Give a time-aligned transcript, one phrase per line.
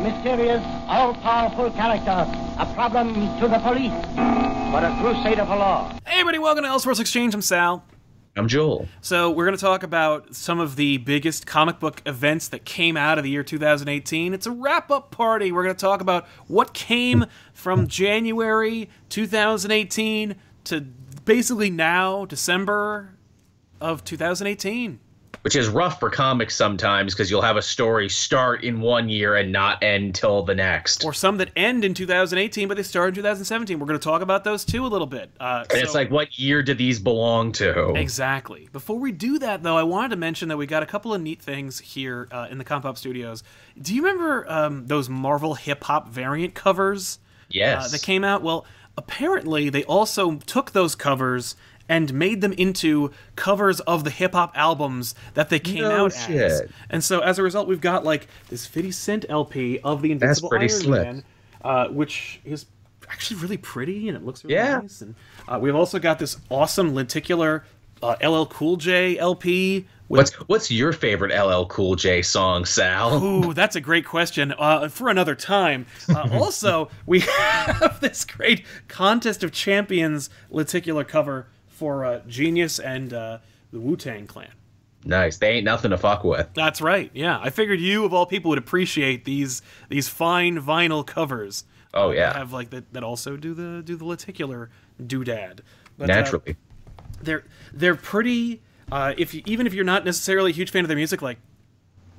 [0.00, 2.26] A mysterious, all-powerful character,
[2.58, 3.92] a problem to the police,
[4.72, 5.92] but a crusader for law.
[6.06, 7.34] Hey, everybody, welcome to Elseworlds Exchange.
[7.34, 7.84] I'm Sal.
[8.34, 8.88] I'm Joel.
[9.02, 12.96] So, we're going to talk about some of the biggest comic book events that came
[12.96, 14.32] out of the year 2018.
[14.32, 15.52] It's a wrap up party.
[15.52, 20.80] We're going to talk about what came from January 2018 to
[21.26, 23.16] basically now, December
[23.82, 24.98] of 2018.
[25.42, 29.36] Which is rough for comics sometimes because you'll have a story start in one year
[29.36, 31.02] and not end till the next.
[31.02, 33.78] Or some that end in 2018, but they start in 2017.
[33.78, 35.30] We're going to talk about those too a little bit.
[35.40, 37.94] Uh, and it's like, what year do these belong to?
[37.94, 38.68] Exactly.
[38.70, 41.22] Before we do that, though, I wanted to mention that we got a couple of
[41.22, 43.42] neat things here uh, in the Comic Pop Studios.
[43.80, 47.86] Do you remember um, those Marvel hip hop variant covers Yes.
[47.86, 48.42] uh, that came out?
[48.42, 48.66] Well,
[48.98, 51.56] apparently they also took those covers
[51.90, 56.30] and made them into covers of the hip hop albums that they came No out
[56.30, 56.62] as.
[56.88, 60.50] And so as a result, we've got like this 50 Cent LP of the Invincible
[60.54, 61.02] Iron slick.
[61.02, 61.24] Man,
[61.62, 62.66] uh, which is
[63.10, 64.78] actually really pretty and it looks really Yeah.
[64.78, 65.00] nice.
[65.02, 65.16] And
[65.48, 67.64] uh, we've also got this awesome lenticular
[68.02, 69.84] uh, LL Cool J LP.
[70.06, 73.22] What's what's your favorite LL Cool J song, Sal?
[73.22, 75.86] Ooh, that's a great question uh, for another time.
[76.08, 81.46] Uh, also, we have this great Contest of Champions lenticular cover
[81.80, 83.38] for uh, Genius and uh,
[83.72, 84.50] the Wu Tang Clan.
[85.02, 85.38] Nice.
[85.38, 86.46] They ain't nothing to fuck with.
[86.52, 87.10] That's right.
[87.14, 91.64] Yeah, I figured you of all people would appreciate these these fine vinyl covers.
[91.94, 92.34] Oh, uh, yeah.
[92.36, 94.68] have like that, that also do the do the lenticular
[95.02, 95.60] doodad.
[95.96, 96.56] But, uh, Naturally.
[97.22, 98.60] they're they're pretty.
[98.92, 101.38] Uh, if you, even if you're not necessarily a huge fan of their music, like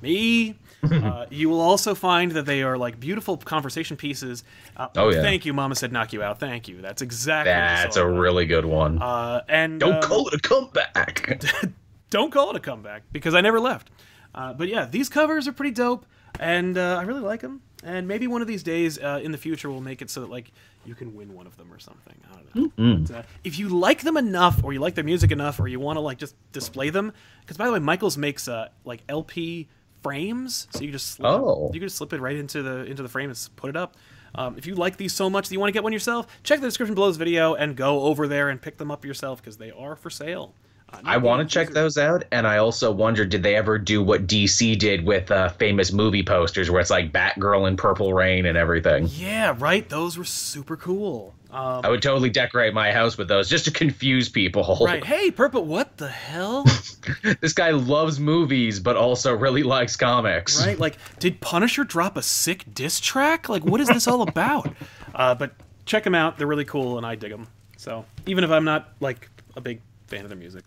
[0.01, 4.43] me, uh, you will also find that they are like beautiful conversation pieces.
[4.75, 5.21] Uh, Oh, yeah.
[5.21, 6.39] Thank you, Mama said knock you out.
[6.39, 6.81] Thank you.
[6.81, 7.51] That's exactly.
[7.51, 9.01] That's a really good one.
[9.01, 11.43] Uh, and Don't um, call it a comeback.
[12.09, 13.89] don't call it a comeback because I never left.
[14.33, 16.05] Uh, but yeah, these covers are pretty dope,
[16.39, 17.61] and uh, I really like them.
[17.83, 20.29] And maybe one of these days uh, in the future we'll make it so that
[20.29, 20.51] like
[20.85, 22.15] you can win one of them or something.
[22.31, 22.97] I don't know.
[23.07, 25.79] But, uh, if you like them enough, or you like their music enough, or you
[25.79, 27.11] want to like just display them,
[27.41, 29.67] because by the way, Michaels makes uh, like LP
[30.03, 31.69] frames, so you just slip Oh.
[31.73, 33.95] you can just slip it right into the into the frame and put it up.
[34.33, 36.61] Um, if you like these so much that you want to get one yourself, check
[36.61, 39.57] the description below this video and go over there and pick them up yourself because
[39.57, 40.53] they are for sale.
[40.93, 44.01] Uh, I want to check those out, and I also wonder did they ever do
[44.01, 48.45] what DC did with uh, famous movie posters where it's like Batgirl in Purple Rain
[48.45, 49.07] and everything?
[49.11, 49.87] Yeah, right.
[49.89, 51.33] Those were super cool.
[51.51, 54.77] Um, I would totally decorate my house with those just to confuse people.
[54.85, 55.03] right.
[55.03, 56.63] Hey, Purple, what the hell?
[57.41, 60.65] this guy loves movies, but also really likes comics.
[60.65, 60.79] right?
[60.79, 63.49] Like, did Punisher drop a sick diss track?
[63.49, 64.73] Like, what is this all about?
[65.13, 65.51] Uh, but
[65.85, 66.37] check them out.
[66.37, 67.45] They're really cool, and I dig them.
[67.75, 70.63] So even if I'm not like a big fan of their music,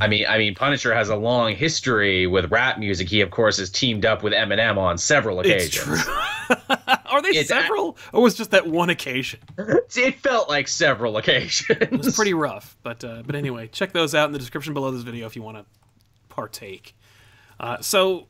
[0.00, 3.08] I mean, I mean, Punisher has a long history with rap music.
[3.08, 5.76] He, of course, has teamed up with Eminem on several occasions.
[5.76, 6.14] it's true.
[7.06, 9.40] Are they It's several, or was just that one occasion?
[9.96, 11.78] It felt like several occasions.
[11.80, 12.76] It was pretty rough.
[12.82, 15.42] But uh, but anyway, check those out in the description below this video if you
[15.42, 15.64] want to
[16.28, 16.96] partake.
[17.60, 18.26] Uh, so,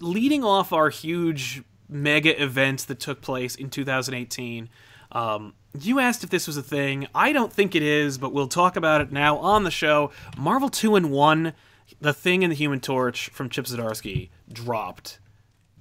[0.00, 4.68] leading off our huge mega event that took place in 2018,
[5.12, 7.06] um, you asked if this was a thing.
[7.14, 10.10] I don't think it is, but we'll talk about it now on the show.
[10.36, 11.52] Marvel 2 and 1,
[12.00, 15.18] The Thing and the Human Torch from Chip Zdarsky dropped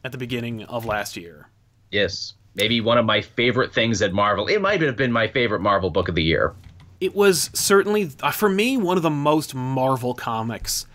[0.03, 1.49] at the beginning of last year.
[1.91, 2.33] Yes.
[2.55, 4.47] Maybe one of my favorite things at Marvel.
[4.47, 6.53] It might have been my favorite Marvel book of the year.
[6.99, 10.85] it was certainly uh, for me one of the most Marvel comics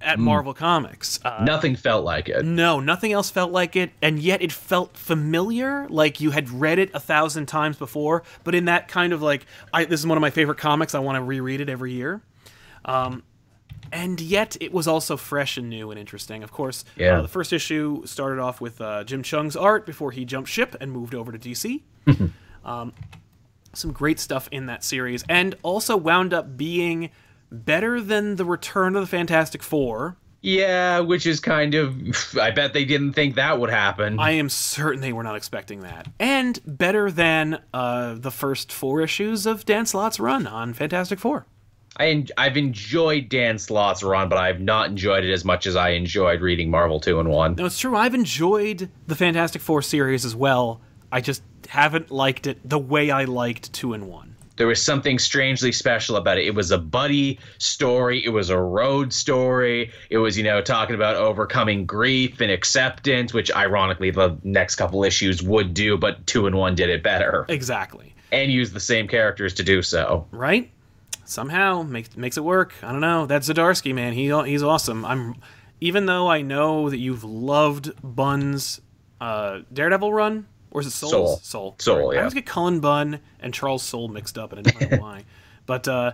[0.00, 1.18] at Marvel Comics.
[1.24, 2.44] Uh, Nothing felt like it.
[2.44, 6.78] no, nothing else felt like it, and yet it felt familiar, like you had read
[6.78, 8.22] it a thousand times before.
[8.44, 10.94] But in that kind of like, I, this is one of my favorite comics.
[10.94, 12.20] I want to reread it every year.
[12.84, 13.22] Um,
[13.92, 16.42] and yet it was also fresh and new and interesting.
[16.42, 17.18] Of course, Yeah.
[17.18, 20.74] uh, the first issue started off with uh, Jim Cheung's art before he jumped ship
[20.80, 21.82] and moved over to DC.
[23.72, 27.10] some great stuff in that series, and also wound up being
[27.50, 30.16] better than the Return of the Fantastic Four.
[30.42, 31.96] Yeah, which is kind of.
[32.40, 34.20] I bet they didn't think that would happen.
[34.20, 39.00] I am certain they were not expecting that, and better than uh, the first four
[39.00, 41.46] issues of Dan Slott's run on Fantastic Four.
[41.96, 45.74] I en- I've enjoyed Dan Slott's run, but I've not enjoyed it as much as
[45.74, 47.54] I enjoyed reading Marvel Two and One.
[47.56, 47.96] No, it's true.
[47.96, 50.80] I've enjoyed the Fantastic Four series as well.
[51.10, 54.35] I just haven't liked it the way I liked two and one.
[54.56, 56.46] There was something strangely special about it.
[56.46, 58.24] It was a buddy story.
[58.24, 59.90] It was a road story.
[60.10, 65.04] It was, you know, talking about overcoming grief and acceptance, which ironically the next couple
[65.04, 68.14] issues would do, but two and one did it better Exactly.
[68.32, 70.26] and used the same characters to do so.
[70.30, 70.70] Right?
[71.24, 72.72] Somehow makes makes it work.
[72.82, 73.26] I don't know.
[73.26, 74.12] That's Zdarsky, man.
[74.12, 75.04] He he's awesome.
[75.04, 75.34] I'm
[75.80, 78.80] even though I know that you've loved Bunn's
[79.20, 81.10] uh, Daredevil run, or is it Soule's?
[81.10, 81.26] Soule.
[81.42, 81.76] Soule.
[81.78, 82.18] Soule, Sorry.
[82.18, 85.24] I always get Cullen Bunn and Charles Soule mixed up, and I don't know why.
[85.64, 86.12] But uh,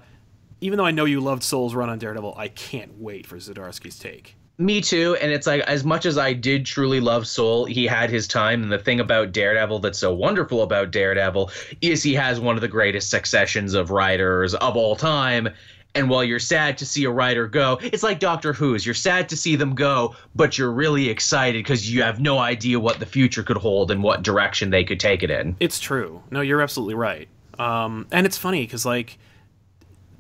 [0.62, 3.98] even though I know you loved Soule's run on Daredevil, I can't wait for Zdarsky's
[3.98, 4.34] take.
[4.56, 5.14] Me too.
[5.20, 8.62] And it's like, as much as I did truly love Soule, he had his time.
[8.62, 11.50] And the thing about Daredevil that's so wonderful about Daredevil
[11.82, 15.50] is he has one of the greatest successions of writers of all time.
[15.94, 18.86] And while you're sad to see a writer go, it's like Doctor Who's.
[18.86, 22.80] You're sad to see them go, but you're really excited because you have no idea
[22.80, 25.54] what the future could hold and what direction they could take it in.
[25.60, 26.22] It's true.
[26.30, 27.28] No, you're absolutely right.
[27.58, 29.18] Um, and it's funny because like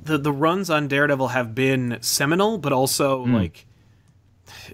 [0.02, 3.66] the the runs on Daredevil have been seminal, but also like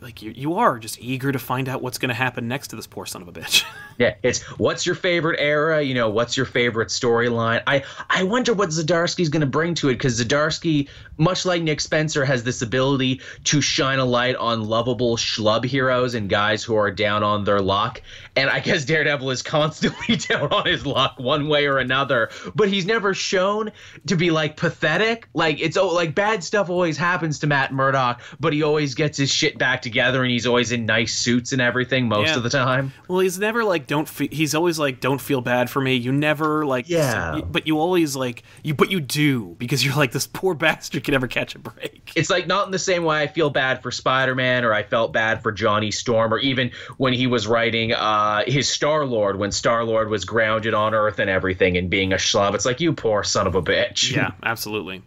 [0.01, 2.77] like you you are just eager to find out what's going to happen next to
[2.77, 3.65] this poor son of a bitch.
[3.99, 5.83] Yeah, it's what's your favorite era?
[5.83, 7.65] You know, what's your favorite storyline?
[7.67, 11.81] I I wonder what Zdarsky's going to bring to it because Zadarsky, much like Nick
[11.81, 16.77] Spencer, has this ability to shine a light on lovable schlub heroes and guys who
[16.77, 18.01] are down on their luck.
[18.37, 22.69] And I guess Daredevil is constantly down on his luck one way or another, but
[22.69, 23.73] he's never shown
[24.07, 25.29] to be like pathetic.
[25.35, 29.19] Like it's oh, like bad stuff always happens to Matt Murdock, but he always gets
[29.19, 32.37] his shit back together and he's always in nice suits and everything most Yeah.
[32.37, 32.93] of the time.
[33.09, 35.95] well, he's never like don't fe- he's always like don't feel bad for me.
[35.95, 37.41] You never like Yeah.
[37.49, 41.13] but you always like you but you do because you're like this poor bastard can
[41.13, 42.13] never catch a break.
[42.17, 45.13] it's like not in the same way I feel bad for Spider-Man or I felt
[45.13, 50.09] bad for Johnny Storm or even when he was writing uh, his Star-Lord when Star-Lord
[50.09, 52.55] was grounded on Earth and everything and being a schlub.
[52.55, 54.15] It's like you poor son of a bitch.
[54.15, 55.03] Yeah, absolutely.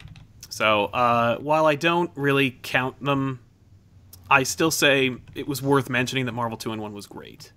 [0.49, 3.39] So uh, while I don't really count them,
[4.31, 7.51] I still say it was worth mentioning that Marvel Two and One was great.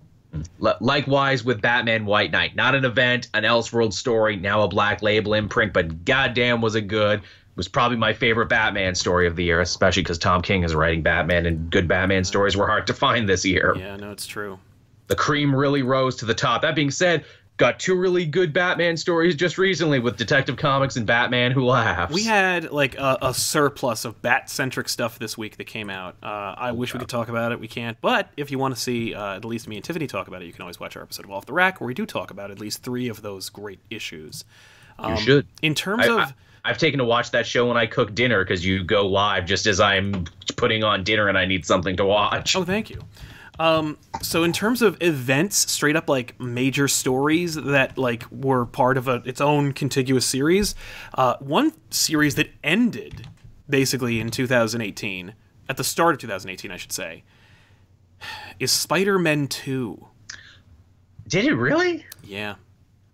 [0.59, 2.55] Likewise with Batman White Knight.
[2.57, 6.87] Not an event, an Elseworld story, now a Black Label imprint, but goddamn was it
[6.89, 7.19] good.
[7.19, 7.25] It
[7.57, 11.01] was probably my favorite Batman story of the year, especially because Tom King is writing
[11.01, 13.73] Batman and good Batman stories were hard to find this year.
[13.77, 14.59] Yeah, no, it's true.
[15.07, 16.61] the cream really rose to the top.
[16.63, 17.23] That being said,
[17.57, 22.13] got two really good Batman stories just recently with Detective Comics and Batman Who Laughs.
[22.13, 26.17] We had like a, a surplus of bat-centric stuff this week that came out.
[26.21, 27.59] Uh, I wish we could talk about it.
[27.59, 27.99] We can't.
[28.01, 30.45] But if you want to see uh, at least me and Tiffany talk about it,
[30.45, 32.51] you can always watch our episode of Off the Rack, where we do talk about
[32.51, 34.43] at least three of those great issues.
[35.07, 35.47] you should.
[35.61, 36.33] In terms I, of I,
[36.65, 39.67] I've taken to watch that show when I cook dinner because you go live just
[39.67, 40.25] as I'm
[40.57, 42.55] putting on dinner and I need something to watch.
[42.55, 42.99] Oh, thank you.
[43.59, 48.97] Um, so in terms of events, straight up like major stories that like were part
[48.97, 50.75] of a, its own contiguous series,
[51.13, 53.27] uh, one series that ended
[53.69, 55.33] basically in 2018,
[55.67, 57.23] at the start of 2018, I should say,
[58.59, 60.05] is Spider-Man 2.
[61.27, 62.05] Did it really?
[62.23, 62.55] Yeah.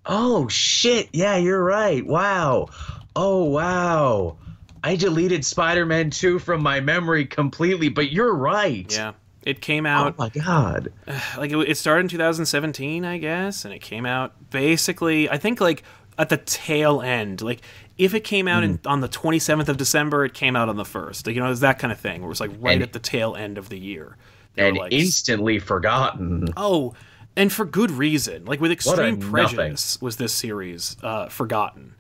[0.05, 1.09] Oh shit!
[1.13, 2.05] Yeah, you're right.
[2.05, 2.69] Wow.
[3.15, 4.37] Oh wow.
[4.83, 8.91] I deleted Spider-Man 2 from my memory completely, but you're right.
[8.91, 9.13] Yeah.
[9.43, 10.13] It came out.
[10.13, 10.91] Oh my god.
[11.37, 15.59] like it, it started in 2017 i guess and it came out basically i think
[15.59, 15.83] like
[16.17, 17.61] at the tail end like
[17.97, 20.83] if it came out in, on the 27th of december it came out on the
[20.83, 22.73] 1st like, you know it was that kind of thing where it was like right
[22.73, 24.17] And- at the tail end of the year
[24.55, 26.49] They were And like, instantly forgotten.
[26.57, 26.93] oh
[27.35, 29.31] and for good reason like with extreme nothing.
[29.31, 31.95] prejudice was this series uh, forgotten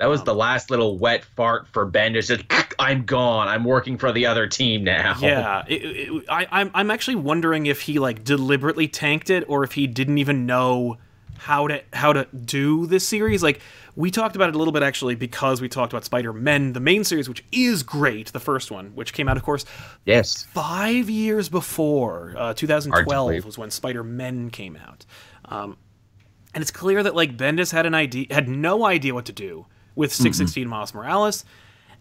[0.00, 2.28] That was the last little wet fart for Bendis.
[2.28, 2.44] Just,
[2.78, 3.48] I'm gone.
[3.48, 5.14] I'm working for the other team now.
[5.20, 9.62] Yeah, it, it, I, I'm I'm actually wondering if he like deliberately tanked it or
[9.62, 10.96] if he didn't even know
[11.36, 13.42] how to how to do this series.
[13.42, 13.60] Like
[13.94, 16.80] we talked about it a little bit actually because we talked about Spider Man, the
[16.80, 19.66] main series, which is great, the first one, which came out, of course,
[20.06, 20.44] Yes.
[20.44, 22.34] five years before.
[22.38, 25.04] Uh, 2012 was when Spider Men came out,
[25.44, 25.76] um,
[26.54, 29.66] and it's clear that like Bendis had an idea, had no idea what to do
[29.94, 30.24] with mm-hmm.
[30.24, 31.44] 616 Miles Morales,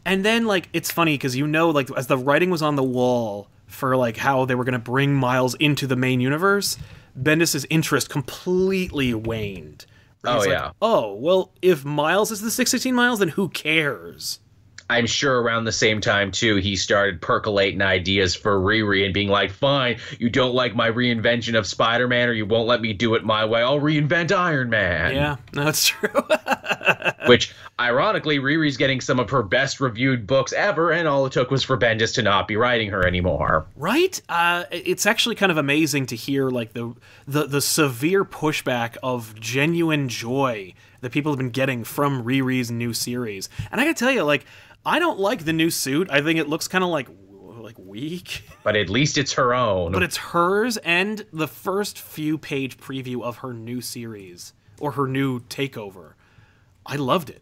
[0.06, 2.84] and then like it's funny because you know like as the writing was on the
[2.84, 6.78] wall for like how they were going to bring Miles into the main universe,
[7.16, 9.86] Bendis's interest completely waned
[10.26, 10.72] Oh, like, yeah.
[10.82, 14.40] oh well, if Miles is the six sixteen Miles, then who cares?
[14.90, 19.30] I'm sure around the same time too, he started percolating ideas for Riri and being
[19.30, 23.14] like, "Fine, you don't like my reinvention of Spider-Man, or you won't let me do
[23.16, 23.62] it my way.
[23.62, 26.10] I'll reinvent Iron Man." Yeah, that's true.
[27.28, 31.52] Which, ironically, Riri's getting some of her best reviewed books ever, and all it took
[31.52, 33.68] was for Bendis to not be writing her anymore.
[33.76, 34.20] right?
[34.28, 36.96] Uh, it's actually kind of amazing to hear like the
[37.28, 42.94] the the severe pushback of genuine joy that people have been getting from Riri's new
[42.94, 43.48] series.
[43.72, 44.46] And I gotta tell you, like,
[44.86, 46.10] I don't like the new suit.
[46.10, 47.08] I think it looks kind of like
[47.42, 48.44] like weak.
[48.64, 49.94] But at least it's her own.
[49.94, 55.08] but it's hers and the first few page preview of her new series or her
[55.08, 56.14] new takeover.
[56.86, 57.42] I loved it.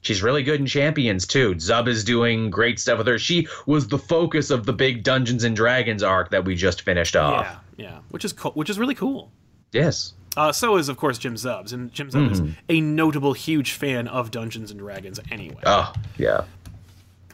[0.00, 1.54] She's really good in Champions too.
[1.54, 3.18] Zub is doing great stuff with her.
[3.18, 7.16] She was the focus of the big Dungeons and Dragons arc that we just finished
[7.16, 7.46] off.
[7.76, 9.30] Yeah, yeah, which is co- which is really cool.
[9.72, 10.14] Yes.
[10.36, 14.06] Uh, so is of course Jim Zubs, and Jim Zub is a notable, huge fan
[14.06, 15.18] of Dungeons and Dragons.
[15.32, 16.44] Anyway, Oh, yeah.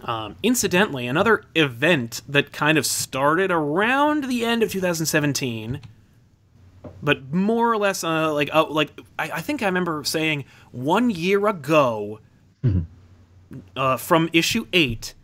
[0.05, 5.81] Um, incidentally, another event that kind of started around the end of 2017,
[7.03, 11.11] but more or less, uh, like, uh, like I, I think I remember saying one
[11.11, 12.21] year ago,
[13.77, 15.15] uh, from issue eight,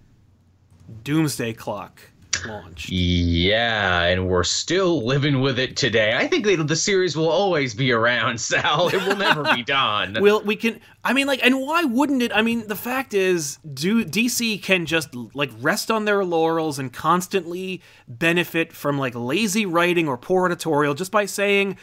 [1.04, 2.09] Doomsday Clock
[2.46, 2.88] launched.
[2.90, 6.12] Yeah, and we're still living with it today.
[6.14, 8.88] I think the series will always be around, Sal.
[8.88, 10.18] It will never be done.
[10.20, 10.80] Well, we can.
[11.02, 12.30] I mean, like, and why wouldn't it?
[12.34, 16.92] I mean, the fact is, do DC can just like rest on their laurels and
[16.92, 21.78] constantly benefit from like lazy writing or poor editorial just by saying.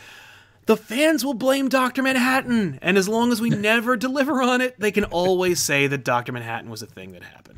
[0.68, 2.04] The fans will blame Dr.
[2.04, 6.04] Manhattan, and as long as we never deliver on it, they can always say that
[6.04, 6.34] Dr.
[6.34, 7.56] Manhattan was a thing that happened.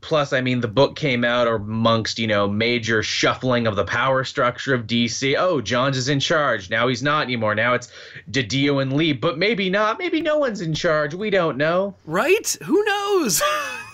[0.00, 3.84] Plus, I mean, the book came out or amongst, you know, major shuffling of the
[3.84, 5.36] power structure of DC.
[5.38, 6.70] Oh, Johns is in charge.
[6.70, 7.54] Now he's not anymore.
[7.54, 7.92] Now it's
[8.30, 9.98] Didio and Lee, but maybe not.
[9.98, 11.14] Maybe no one's in charge.
[11.14, 11.94] We don't know.
[12.06, 12.56] Right?
[12.64, 13.42] Who knows?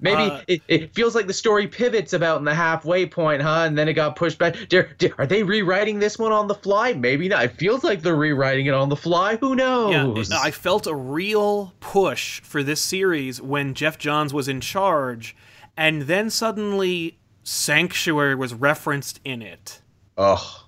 [0.00, 3.64] Maybe Uh, it, it feels like the story pivots about in the halfway point, huh?
[3.66, 4.56] And then it got pushed back.
[4.68, 6.92] Dare- dare- are they rewriting this one on the fly?
[6.92, 7.44] Maybe not.
[7.44, 9.36] It feels like they're rewriting it on the fly.
[9.36, 10.30] Who knows?
[10.30, 15.36] Yeah, I felt a real push for this series when Geoff Johns was in charge,
[15.76, 19.80] and then suddenly Sanctuary was referenced in it.
[20.18, 20.60] Ugh.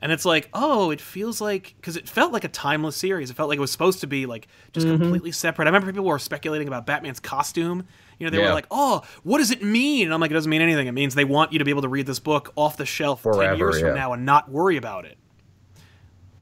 [0.00, 3.30] And it's like, oh, it feels like because it felt like a timeless series.
[3.30, 5.00] It felt like it was supposed to be like just Mm-hmm.
[5.02, 5.64] completely separate.
[5.64, 7.86] I remember people were speculating about Batman's costume.
[8.18, 10.50] You know, they were like, "Oh, what does it mean?" And I'm like, "It doesn't
[10.50, 10.86] mean anything.
[10.86, 13.22] It means they want you to be able to read this book off the shelf
[13.22, 15.18] ten Forever, years from now and not worry about it."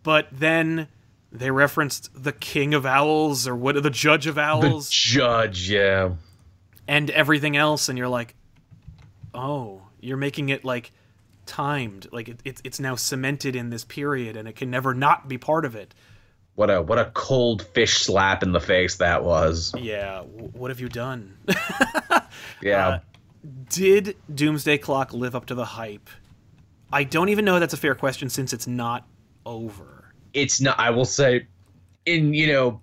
[0.02, 0.88] But then
[1.30, 4.88] they referenced the King of Owls or what, the Judge of Owls.
[4.88, 6.12] The judge, yeah.
[6.86, 8.34] and everything else, and you're like,
[9.34, 10.92] "Oh, you're making it like
[11.46, 12.08] timed.
[12.12, 15.38] Like it, it's it's now cemented in this period, and it can never not be
[15.38, 15.94] part of it."
[16.54, 19.72] What a what a cold fish slap in the face that was.
[19.78, 21.36] Yeah, what have you done?
[22.62, 22.88] Yeah.
[22.88, 22.98] Uh,
[23.70, 26.08] Did Doomsday Clock live up to the hype?
[26.92, 29.06] I don't even know that's a fair question since it's not
[29.44, 30.12] over.
[30.34, 31.46] it's not i will say
[32.06, 32.80] in you know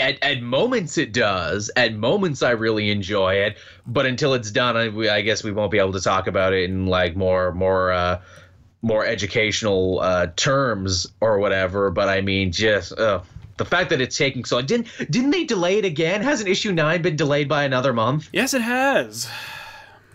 [0.00, 3.56] at, at moments it does at moments i really enjoy it
[3.86, 6.68] but until it's done I, I guess we won't be able to talk about it
[6.68, 8.20] in like more more uh
[8.82, 13.20] more educational uh terms or whatever but i mean just uh
[13.56, 16.72] the fact that it's taking so long didn't didn't they delay it again hasn't issue
[16.72, 19.28] 9 been delayed by another month Yes, it has.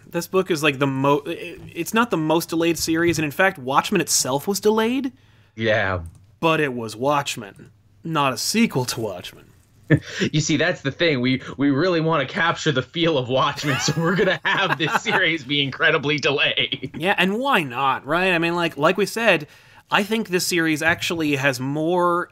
[0.07, 1.21] This book is like the mo.
[1.25, 5.11] It's not the most delayed series, and in fact, Watchmen itself was delayed,
[5.55, 6.03] yeah
[6.39, 7.71] but it was Watchmen,
[8.03, 9.45] not a sequel to Watchmen.
[10.31, 11.21] You see, that's the thing.
[11.21, 15.03] We we really want to capture the feel of Watchmen, so we're gonna have this
[15.03, 16.91] series be incredibly delayed.
[16.97, 18.31] Yeah, and why not, right?
[18.33, 19.47] I mean, like like we said,
[19.91, 22.29] I think this series actually has more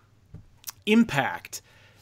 [0.86, 1.62] impact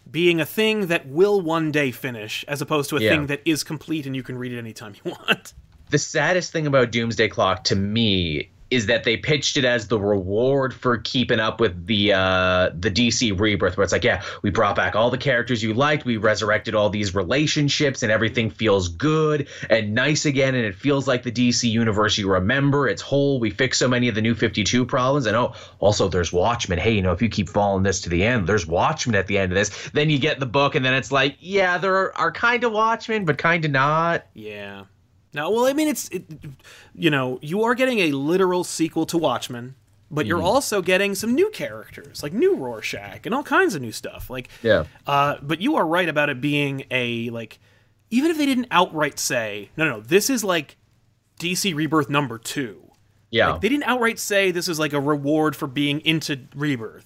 [0.10, 3.12] being a thing that will one day finish as opposed to a Yeah.
[3.12, 5.54] thing that is complete and you can read it anytime you want.
[5.90, 10.00] The saddest thing about Doomsday Clock to me is that they pitched it as the
[10.00, 14.50] reward for keeping up with the uh, the DC rebirth, where it's like, yeah, we
[14.50, 18.88] brought back all the characters you liked, we resurrected all these relationships, and everything feels
[18.88, 22.88] good and nice again, and it feels like the DC universe you remember.
[22.88, 23.40] It's whole.
[23.40, 26.80] We fixed so many of the new Fifty Two problems, and oh, also there's Watchmen.
[26.80, 29.38] Hey, you know, if you keep following this to the end, there's Watchmen at the
[29.38, 29.90] end of this.
[29.92, 32.72] Then you get the book, and then it's like, yeah, there are, are kind of
[32.72, 34.26] Watchmen, but kind of not.
[34.34, 34.86] Yeah.
[35.34, 36.24] No, well, I mean, it's, it,
[36.94, 39.76] you know, you are getting a literal sequel to Watchmen,
[40.10, 43.94] but you're also getting some new characters, like new Rorschach and all kinds of new
[43.94, 44.30] stuff.
[44.30, 44.84] Like, Yeah.
[45.08, 47.60] uh, but you are right about it being a, like,
[48.10, 50.76] even if they didn't outright say, no, no, no, this is like
[51.40, 52.92] DC Rebirth number two.
[53.30, 53.52] Yeah.
[53.54, 57.06] Like, they didn't outright say this is like a reward for being into Rebirth.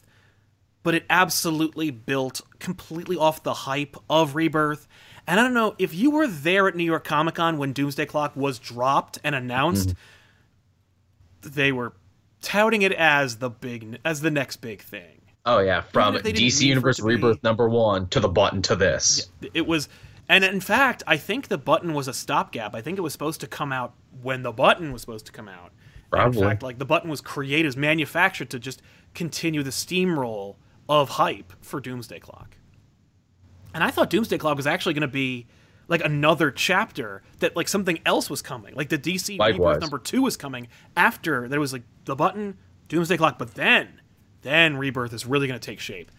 [0.81, 4.87] but it absolutely built completely off the hype of Rebirth.
[5.27, 8.05] And I don't know if you were there at New York Comic Con when Doomsday
[8.05, 9.95] Clock was dropped and announced,
[11.41, 11.93] they were
[12.41, 15.21] touting it as the big as the next big thing.
[15.45, 18.75] Oh yeah, from if they didn't DC Universe Rebirth number one to the button to
[18.75, 19.29] this.
[19.53, 19.89] It was
[20.27, 22.75] and in fact, I think the button was a stopgap.
[22.75, 25.47] I think it was supposed to come out when the button was supposed to come
[25.47, 25.71] out.
[25.71, 26.41] And Probably.
[26.41, 28.81] In fact, like the button was created, was manufactured to just
[29.13, 30.55] continue the steamroll
[30.87, 32.57] of hype for Doomsday Clock.
[33.75, 35.45] And I thought Doomsday Clock was actually going to be
[35.87, 38.73] like another chapter that like something else was coming.
[38.73, 43.17] Like the DC Rebirth number 2 was coming after there was like the button Doomsday
[43.17, 44.01] Clock, but then
[44.41, 46.09] then Rebirth is really going to take shape.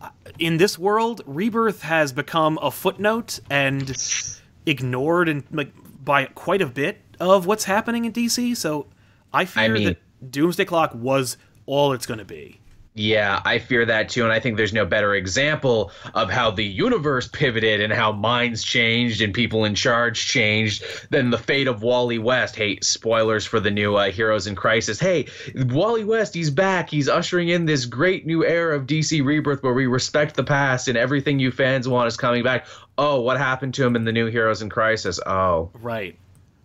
[0.00, 3.90] Uh, In this world, Rebirth has become a footnote and
[4.66, 5.72] ignored and like
[6.04, 8.86] by quite a bit of what's happening in DC, so
[9.32, 12.60] I fear mean- that Doomsday Clock was all it's going to be.
[12.94, 16.64] Yeah, I fear that too, and I think there's no better example of how the
[16.64, 21.82] universe pivoted and how minds changed and people in charge changed than the fate of
[21.82, 22.54] Wally West.
[22.54, 25.00] Hey, spoilers for the new uh, Heroes in Crisis.
[25.00, 25.26] Hey,
[25.68, 26.90] Wally West, he's back.
[26.90, 30.86] He's ushering in this great new era of DC Rebirth where we respect the past
[30.86, 32.66] and everything you fans want is coming back.
[32.98, 35.18] Oh, what happened to him in the new Heroes in Crisis?
[35.24, 36.14] Oh, Right.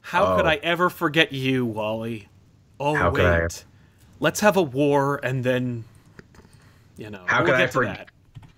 [0.02, 0.50] How could Oh.
[0.50, 2.28] I ever forget you, Wally?
[2.82, 3.22] Oh How wait.
[3.50, 3.64] could
[4.20, 5.86] Let's have a war and then
[6.98, 7.24] you know.
[7.26, 8.10] How we'll could I forget-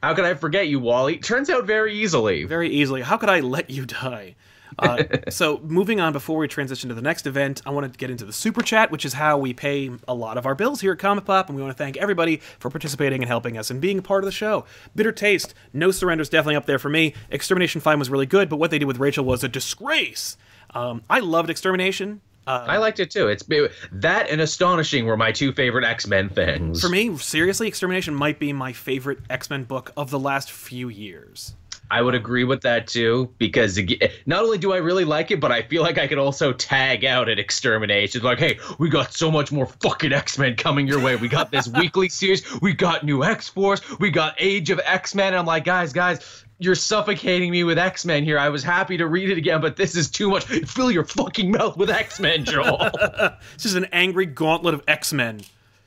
[0.01, 1.17] how could I forget you, Wally?
[1.17, 2.45] Turns out very easily.
[2.45, 3.01] very easily.
[3.01, 4.35] How could I let you die?
[4.77, 8.09] Uh, so moving on before we transition to the next event, I want to get
[8.09, 10.93] into the super chat, which is how we pay a lot of our bills here
[10.93, 13.81] at Comic Pop, and we want to thank everybody for participating and helping us and
[13.81, 14.63] being a part of the show.
[14.95, 17.13] Bitter Taste, No Surrender is definitely up there for me.
[17.29, 20.37] Extermination Fine was really good, but what they did with Rachel was a disgrace.
[20.73, 22.21] Um, I loved Extermination.
[22.49, 23.27] Uh, I liked it too.
[23.27, 23.43] It's
[23.91, 26.81] that and astonishing were my two favorite X Men things.
[26.81, 30.89] for me, seriously, Extermination might be my favorite X Men book of the last few
[30.89, 31.53] years.
[31.91, 33.79] I would agree with that too because
[34.25, 37.05] not only do I really like it, but I feel like I could also tag
[37.05, 38.19] out at Extermination.
[38.19, 41.17] It's like, hey, we got so much more fucking X Men coming your way.
[41.17, 42.43] We got this weekly series.
[42.61, 43.81] We got new X Force.
[43.99, 45.35] We got Age of X Men.
[45.35, 46.45] I'm like, guys, guys.
[46.61, 48.37] You're suffocating me with X Men here.
[48.37, 50.43] I was happy to read it again, but this is too much.
[50.45, 52.89] Fill your fucking mouth with X Men, Joel.
[53.53, 55.41] This is an angry gauntlet of X Men.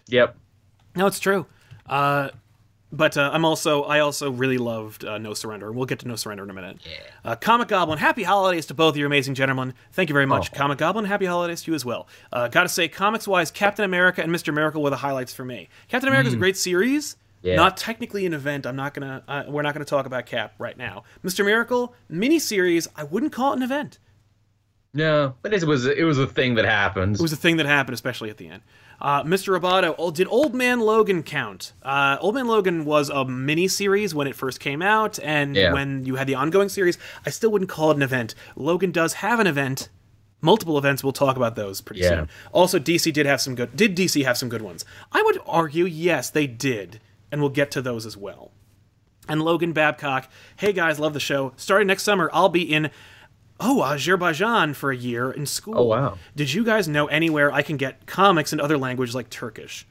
[0.08, 0.36] yep.
[0.96, 1.46] No, it's true.
[1.86, 2.30] Uh,
[2.94, 6.08] but uh, I'm also I also really loved uh, No Surrender, and we'll get to
[6.08, 6.78] No Surrender in a minute.
[6.84, 6.96] Yeah.
[7.24, 9.72] Uh, Comic Goblin, happy holidays to both of you amazing gentlemen.
[9.92, 11.06] Thank you very much, Comic Goblin.
[11.06, 12.06] Happy holidays to you as well.
[12.32, 14.52] Uh, Got to say, comics wise, Captain America and Mr.
[14.52, 15.68] Miracle were the highlights for me.
[15.88, 17.16] Captain America is a great series.
[17.42, 17.56] Yeah.
[17.56, 18.66] Not technically an event.
[18.66, 19.22] I'm not gonna.
[19.26, 21.04] Uh, we're not gonna talk about Cap right now.
[21.24, 21.44] Mr.
[21.44, 22.86] Miracle miniseries.
[22.96, 23.98] I wouldn't call it an event.
[24.94, 27.18] No, but it was it was a thing that happens.
[27.18, 28.62] It was a thing that happened, especially at the end.
[29.00, 29.58] Uh, Mr.
[29.58, 31.72] Roboto, oh, did Old Man Logan count?
[31.82, 35.72] Uh, Old Man Logan was a mini series when it first came out, and Yeah.
[35.72, 38.34] when you had the ongoing series, I still wouldn't call it an event.
[38.54, 39.88] Logan does have an event,
[40.42, 41.02] multiple events.
[41.02, 42.10] We'll talk about those pretty Yeah.
[42.10, 42.28] soon.
[42.52, 43.74] Also, DC did have some good.
[43.74, 44.84] Did DC have some good ones?
[45.10, 47.00] I would argue, yes, they did,
[47.32, 48.52] and we'll get to those as well.
[49.28, 51.52] And Logan Babcock, hey guys, love the show.
[51.56, 52.90] Starting next summer, I'll be in
[53.58, 55.78] oh Azerbaijan for a year in school.
[55.78, 56.18] Oh, wow.
[56.36, 59.86] Did you guys know anywhere I can get comics in other languages like Turkish?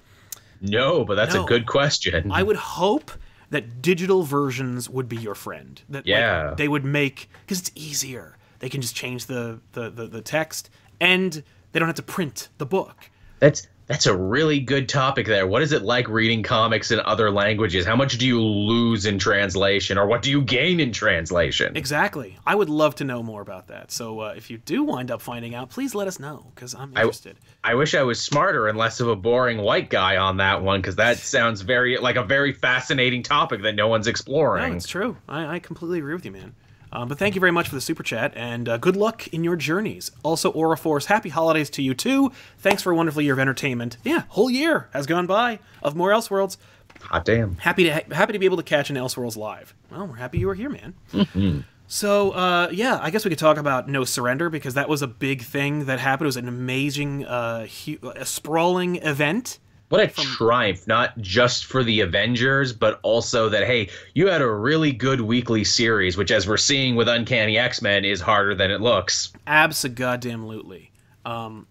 [0.64, 1.44] no, but that's No.
[1.44, 2.32] a good question.
[2.32, 3.12] I would hope
[3.50, 5.82] that digital versions would be your friend.
[5.90, 6.54] That like, Yeah.
[6.56, 8.38] they would make because it's easier.
[8.60, 12.50] They can just change the, the the the text and they don't have to print
[12.60, 13.10] the book.
[13.40, 15.46] That's that's a really good topic there.
[15.46, 17.86] What is it like reading comics in other languages?
[17.86, 21.76] How much do you lose in translation, or what do you gain in translation?
[21.76, 22.38] Exactly.
[22.46, 23.92] I would love to know more about that.
[23.92, 26.96] So uh, if you do wind up finding out, please let us know because I'm
[26.96, 27.38] interested.
[27.64, 30.80] I wish I was smarter and less of a boring white guy on that one,
[30.82, 34.74] because that sounds very like a very fascinating topic that no one's No, exploring.
[34.76, 35.18] it's true.
[35.28, 36.56] I, I completely agree with you, man.
[36.94, 39.44] Um, but thank you very much for the super chat and uh, good luck in
[39.44, 40.12] your journeys.
[40.24, 42.32] Also, Aura Force, happy holidays to you too.
[42.58, 43.98] Thanks for a wonderful year of entertainment.
[44.04, 46.58] Yeah, whole year has gone by of more Elseworlds.
[47.04, 47.56] Hot damn.
[47.58, 49.74] Happy to happy to be able to catch an Elseworlds live.
[49.90, 51.66] Well, we're happy you were here, man.
[51.88, 55.08] So uh, yeah, I guess we could talk about No Surrender because that was a
[55.08, 56.26] big thing that happened.
[56.26, 59.60] It was an amazing, uh, hu- a sprawling event.
[59.92, 64.50] What a triumph, not just for the Avengers, but also that, hey, you had a
[64.50, 68.72] really good weekly series, which, as we're seeing with Uncanny X Men, is harder than
[68.72, 69.34] it looks.
[69.46, 70.94] Abso-goddamn-lutely.
[71.26, 71.68] Um,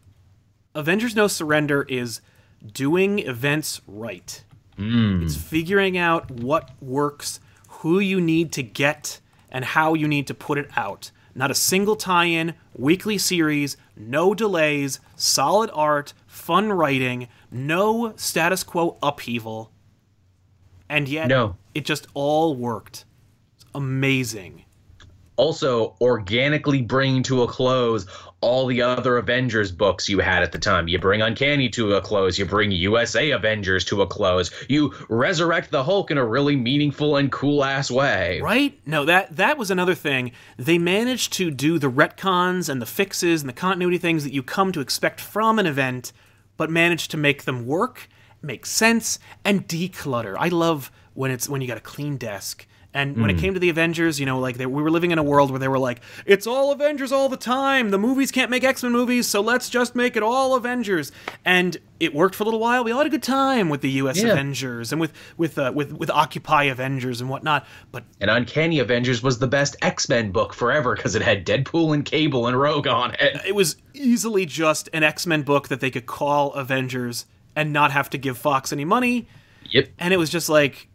[0.74, 2.20] Avengers No Surrender is
[2.70, 4.44] doing events right.
[4.76, 10.34] It's figuring out what works, who you need to get, and how you need to
[10.34, 11.10] put it out.
[11.34, 18.96] Not a single tie-in, weekly series, no delays, solid art, fun writing, no status quo
[19.02, 19.70] upheaval.
[20.88, 21.54] and yet No.
[21.72, 23.04] it just all worked.
[23.54, 24.64] It's amazing.
[25.36, 28.06] also organically bringing to a close
[28.42, 30.86] all the other Avengers books you had at the time.
[30.88, 35.70] You bring Uncanny to a close, you bring USA Avengers to a close, you resurrect
[35.70, 38.40] the Hulk in a really meaningful and cool ass way.
[38.42, 38.78] Right?
[38.84, 40.32] No, that that was another thing.
[40.58, 44.42] They managed to do the retcons and the fixes and the continuity things that you
[44.42, 46.12] come to expect from an event,
[46.60, 48.06] but manage to make them work,
[48.42, 50.36] make sense, and declutter.
[50.38, 52.66] I love when it's when you got a clean desk.
[52.92, 55.18] And when it came to the Avengers, you know, like they, we were living in
[55.18, 57.90] a world where they were like, "It's all Avengers all the time.
[57.90, 61.12] The movies can't make X Men movies, so let's just make it all Avengers."
[61.44, 62.82] And it worked for a little while.
[62.82, 64.20] We all had a good time with the U.S.
[64.20, 64.32] Yeah.
[64.32, 67.64] Avengers and with with uh, with with Occupy Avengers and whatnot.
[67.92, 71.94] But And Uncanny Avengers was the best X Men book forever because it had Deadpool
[71.94, 73.40] and Cable and Rogue on it.
[73.46, 78.10] it was easily just an X-Men book that they could call Avengers and not have
[78.10, 79.28] to give Fox any money.
[79.70, 79.88] Yep.
[79.98, 80.88] And it was just like,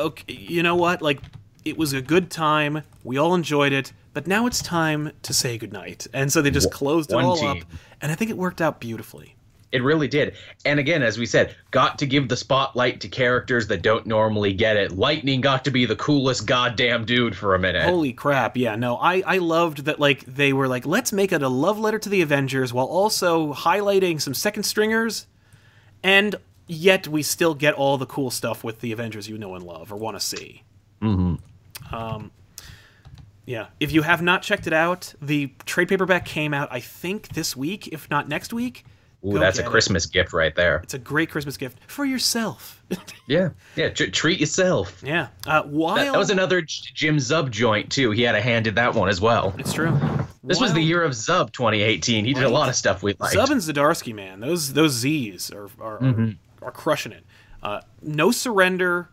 [0.00, 1.02] okay, you know what?
[1.02, 1.20] Like,
[1.64, 2.82] it was a good time.
[3.04, 6.06] We all enjoyed it, but now it's time to say goodnight.
[6.12, 7.48] And so they just closed it all team.
[7.48, 7.58] up,
[8.00, 9.36] and I think it worked out beautifully.
[9.72, 10.34] It really did.
[10.64, 14.52] And again, as we said, got to give the spotlight to characters that don't normally
[14.52, 14.90] get it.
[14.90, 17.84] Lightning got to be the coolest goddamn dude for a minute.
[17.84, 18.56] Holy crap!
[18.56, 20.00] Yeah, no, I I loved that.
[20.00, 23.54] Like they were like, let's make it a love letter to the Avengers while also
[23.54, 25.28] highlighting some second stringers,
[26.02, 26.34] and
[26.70, 29.92] yet we still get all the cool stuff with the Avengers you know and love
[29.92, 30.62] or want to see.
[31.02, 31.94] Mm-hmm.
[31.94, 32.30] Um,
[33.46, 33.66] yeah.
[33.80, 37.56] If you have not checked it out, the trade paperback came out I think this
[37.56, 38.84] week, if not next week.
[39.22, 39.70] Ooh, that's a get it.
[39.70, 40.80] Christmas gift right there.
[40.82, 42.76] It's a great Christmas gift for yourself.
[43.26, 43.90] Yeah, yeah.
[43.90, 45.00] Tr- treat yourself.
[45.04, 45.28] yeah.
[45.46, 48.10] Uh, while That, that was another Jim Zub joint too.
[48.10, 49.54] He had a hand in that one as well.
[49.56, 49.96] It's true.
[50.42, 52.24] This was the year of Zub 2018.
[52.24, 53.36] He did a lot of stuff we liked.
[53.36, 57.24] Zub and Zdarsky, man, those those Z's are are, are, are crushing it.
[57.62, 59.10] Uh, no surrender,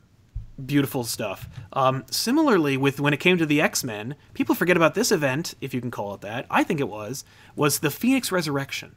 [0.66, 1.48] beautiful stuff.
[1.74, 5.54] Um, similarly, with when it came to the X Men, people forget about this event,
[5.62, 6.46] if you can call it that.
[6.50, 7.24] I think it was
[7.56, 8.96] was the Phoenix Resurrection.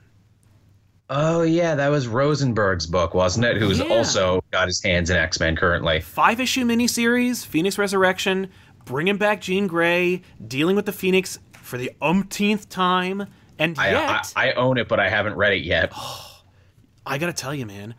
[1.08, 3.56] oh yeah, that was Rosenberg's book, wasn't it?
[3.56, 3.86] Who's Yeah.
[3.86, 6.00] also got his hands in X Men currently.
[6.00, 8.48] Five issue miniseries, Phoenix Resurrection,
[8.84, 13.26] bringing back Jean Grey, dealing with the Phoenix for the umpteenth time,
[13.58, 15.92] and yet I I own it, but I haven't read it yet.
[17.06, 17.94] I gotta tell you, man,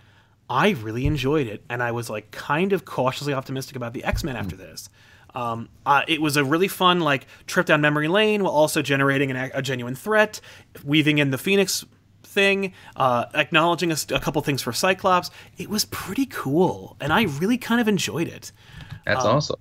[0.51, 4.21] I really enjoyed it, and I was like kind of cautiously optimistic about the X
[4.21, 4.89] Men after this.
[5.33, 9.31] Um, uh, it was a really fun like trip down memory lane while also generating
[9.31, 10.41] an, a genuine threat,
[10.83, 11.85] weaving in the Phoenix
[12.23, 15.31] thing, uh, acknowledging a, a couple things for Cyclops.
[15.57, 18.51] It was pretty cool, and I really kind of enjoyed it.
[19.05, 19.59] That's um, awesome.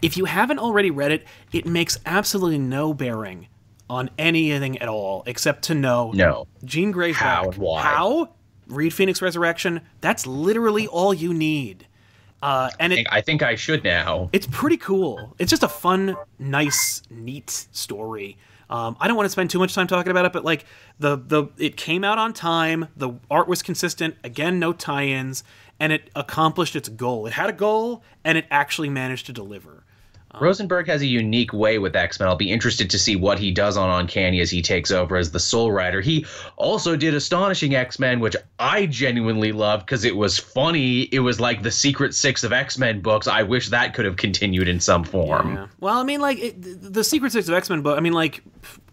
[0.00, 3.48] If you haven't already read it, it makes absolutely no bearing
[3.90, 6.46] on anything at all, except to know No.
[6.64, 7.54] Jean Grey's How back.
[7.54, 7.82] and why.
[7.82, 8.30] How?
[8.66, 9.80] Read Phoenix Resurrection.
[10.00, 11.86] That's literally all you need.
[12.42, 14.28] Uh, and I it, think, I think I should now.
[14.32, 15.34] it's pretty cool.
[15.38, 18.36] It's just a fun, nice, neat story.
[18.68, 20.64] Um, I don't want to spend too much time talking about it, but like
[20.98, 22.88] the the it came out on time.
[22.96, 24.16] The art was consistent.
[24.24, 25.44] Again, no tie-ins,
[25.78, 27.26] and it accomplished its goal.
[27.26, 29.84] It had a goal, and it actually managed to deliver.
[30.36, 30.44] Uh-huh.
[30.44, 32.28] Rosenberg has a unique way with X Men.
[32.28, 35.30] I'll be interested to see what he does on Uncanny as he takes over as
[35.30, 36.02] the Soul Rider.
[36.02, 41.02] He also did Astonishing X Men, which I genuinely loved because it was funny.
[41.04, 43.26] It was like the Secret Six of X Men books.
[43.26, 45.54] I wish that could have continued in some form.
[45.54, 45.66] Yeah.
[45.80, 47.96] Well, I mean, like it, the Secret Six of X Men book.
[47.96, 48.42] I mean, like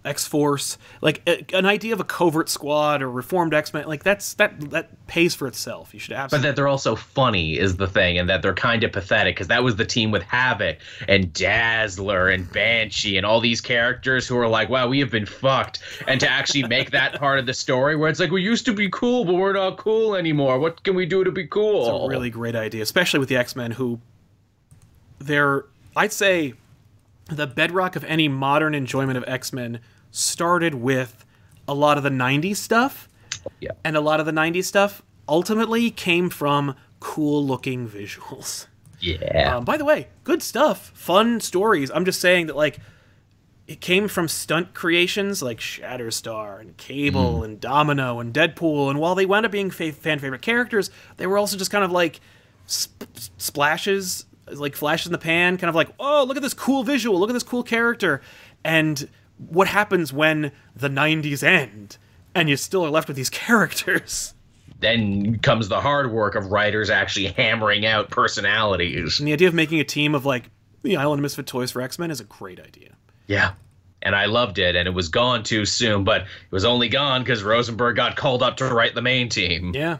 [0.05, 3.87] X Force, like a, an idea of a covert squad or reformed X Men.
[3.87, 5.93] Like that's that that pays for itself.
[5.93, 8.91] You should But that they're also funny is the thing, and that they're kind of
[8.91, 13.61] pathetic because that was the team with Havoc and Dazzler and Banshee and all these
[13.61, 15.79] characters who are like, wow, we have been fucked.
[16.07, 18.73] And to actually make that part of the story where it's like, we used to
[18.73, 20.59] be cool, but we're not cool anymore.
[20.59, 21.95] What can we do to be cool?
[21.95, 23.99] It's a really great idea, especially with the X Men, who
[25.19, 26.55] they're I'd say
[27.27, 29.79] the bedrock of any modern enjoyment of X Men
[30.11, 31.25] started with
[31.67, 33.07] a lot of the '90s stuff,
[33.59, 33.71] Yeah.
[33.83, 38.67] and a lot of the '90s stuff ultimately came from cool looking visuals.
[38.99, 39.57] Yeah.
[39.57, 41.91] Um, by the way, good stuff, fun stories.
[41.93, 42.79] I'm just saying that like
[43.67, 49.15] it came from stunt creations like Shatterstar and Cable and Domino and Deadpool, and while
[49.15, 52.19] they wound up being fa- fan favorite characters, they were also just kind of like
[52.67, 53.07] sp-
[53.37, 57.19] splashes, like flashes in the pan, kind of like, oh, look at this cool visual,
[57.19, 58.21] look at this cool character,
[58.63, 61.97] and what happens when the '90s end
[62.35, 64.33] and you still are left with these characters.
[64.79, 69.19] then comes the hard work of writers actually hammering out personalities.
[69.19, 70.49] And the idea of making a team of like
[70.81, 72.95] the Island of Misfit Toys for X Men is a great idea.
[73.27, 73.53] Yeah.
[74.01, 77.23] And I loved it, and it was gone too soon, but it was only gone
[77.23, 79.71] because Rosenberg got called up to write the main team.
[79.73, 79.99] Yeah.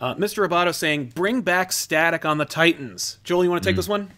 [0.00, 0.46] Uh, Mr.
[0.46, 3.18] Roboto saying, bring back static on the Titans.
[3.24, 4.10] Joel, you want to take this one?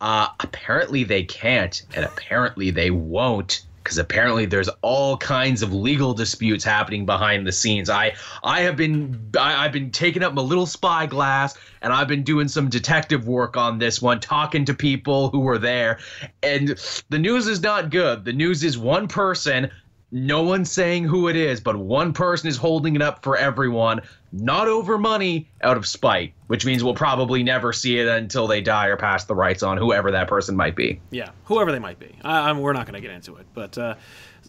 [0.00, 6.14] Uh, apparently they can't, and apparently they won't, because apparently there's all kinds of legal
[6.14, 7.90] disputes happening behind the scenes.
[7.90, 8.12] I
[8.44, 12.46] I have been I, I've been taking up my little spyglass, and I've been doing
[12.46, 15.98] some detective work on this one, talking to people who were there,
[16.44, 16.78] and
[17.08, 18.24] the news is not good.
[18.24, 19.68] The news is one person.
[20.10, 24.00] No one's saying who it is, but one person is holding it up for everyone,
[24.32, 28.62] not over money, out of spite, which means we'll probably never see it until they
[28.62, 30.98] die or pass the rights on whoever that person might be.
[31.10, 32.14] Yeah, whoever they might be.
[32.24, 33.96] I, I'm, we're not going to get into it, but uh,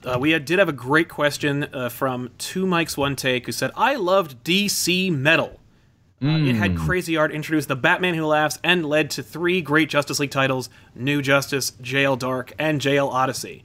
[0.05, 3.51] uh, we had, did have a great question uh, from Two Mics One Take, who
[3.51, 5.59] said, "I loved DC Metal.
[6.23, 9.89] Uh, It had crazy art, introduced the Batman Who Laughs, and led to three great
[9.89, 13.63] Justice League titles: New Justice, JL Dark, and JL Odyssey."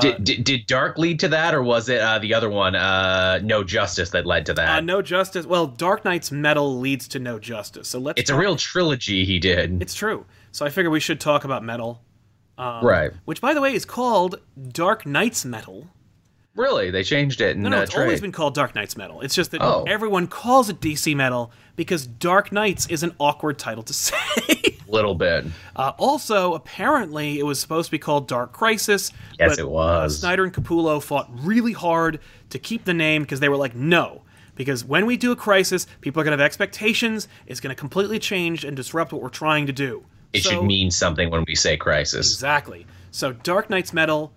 [0.00, 3.38] Did, did, did Dark lead to that, or was it uh, the other one, uh,
[3.42, 4.78] No Justice, that led to that?
[4.78, 5.46] Uh, no Justice.
[5.46, 8.20] Well, Dark Nights Metal leads to No Justice, so let's.
[8.20, 9.80] it's a real trilogy he did.
[9.80, 10.26] It's true.
[10.50, 12.02] So I figure we should talk about Metal,
[12.58, 13.12] right.
[13.26, 14.40] which, by the way, is called
[14.72, 15.86] Dark Nights Metal.
[16.56, 16.90] Really?
[16.90, 19.20] They changed it in No, no, uh, it's always been called Dark Nights Metal.
[19.20, 19.84] It's just that Oh.
[19.86, 24.16] everyone calls it DC Metal because Dark Nights is an awkward title to say.
[24.48, 25.44] A little bit.
[25.74, 29.12] uh, also, apparently, it was supposed to be called Dark Crisis.
[29.38, 30.16] Yes, but, it was.
[30.16, 33.74] Uh, Snyder and Capullo fought really hard to keep the name because they were like,
[33.74, 34.22] no.
[34.54, 37.28] Because when we do a crisis, people are going to have expectations.
[37.46, 40.04] It's going to completely change and disrupt what we're trying to do.
[40.32, 42.32] It So- should mean something when we say crisis.
[42.32, 42.86] Exactly.
[43.10, 44.32] So Dark Nights Metal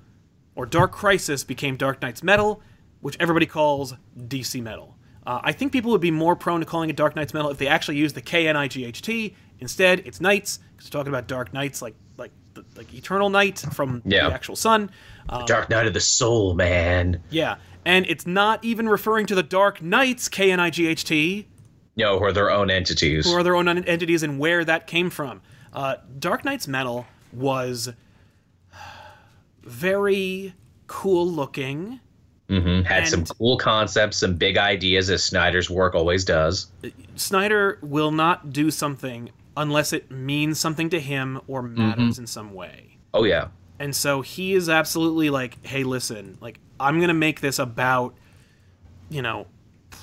[0.59, 2.61] or Dark Crisis became Dark Nights Metal,
[2.99, 4.97] which everybody calls DC Metal.
[5.25, 7.57] Uh, I think people would be more prone to calling it Dark Nights Metal if
[7.57, 9.35] they actually used the K N I G H T.
[9.59, 13.59] Instead, it's Nights because we're talking about Dark Nights, like like the, like Eternal Night
[13.71, 14.27] from Yeah.
[14.27, 14.91] the actual sun.
[15.29, 17.21] Uh, Dark Knight of the Soul, man.
[17.29, 21.05] yeah, and it's not even referring to the Dark Knights K N I G H
[21.05, 21.47] T.
[21.95, 23.25] No, or their own entities.
[23.25, 25.41] who are their own entities and where that came from.
[25.71, 27.89] Uh, Dark Nights Metal was
[29.63, 30.53] very
[30.87, 31.99] cool looking.
[32.49, 32.83] Mhm.
[32.83, 36.71] Had some cool concepts, some big ideas, as Snyder's work always does.
[37.15, 42.21] Snyder will not do something unless it means something to him or matters Mm-hmm.
[42.21, 42.97] in some way.
[43.13, 43.49] Oh yeah.
[43.79, 48.15] And so he is absolutely like, hey, listen, like, I'm going to make this about,
[49.09, 49.45] you know,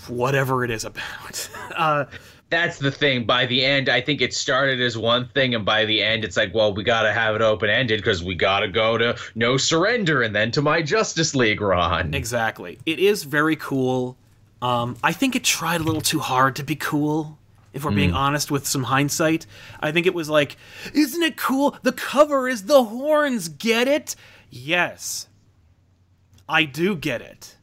[0.09, 1.51] whatever it is about.
[1.75, 2.05] uh,
[2.49, 3.25] That's the thing.
[3.25, 6.37] By the end, I think it started as one thing, and by the end, it's
[6.37, 9.17] like, well, we got to have it open ended because we got to go to
[9.35, 12.15] No Surrender and then to my Justice League run.
[12.15, 12.79] Exactly.
[12.87, 14.17] It is very cool.
[14.63, 17.39] Um, I think it tried a little too hard to be cool.
[17.73, 19.45] If we're being honest with some hindsight,
[19.81, 20.57] I think it was like,
[20.95, 21.77] isn't it cool?
[21.83, 23.51] The cover is the horns.
[23.51, 24.17] Get it?
[24.49, 25.29] Yes,
[26.49, 27.57] I do get it.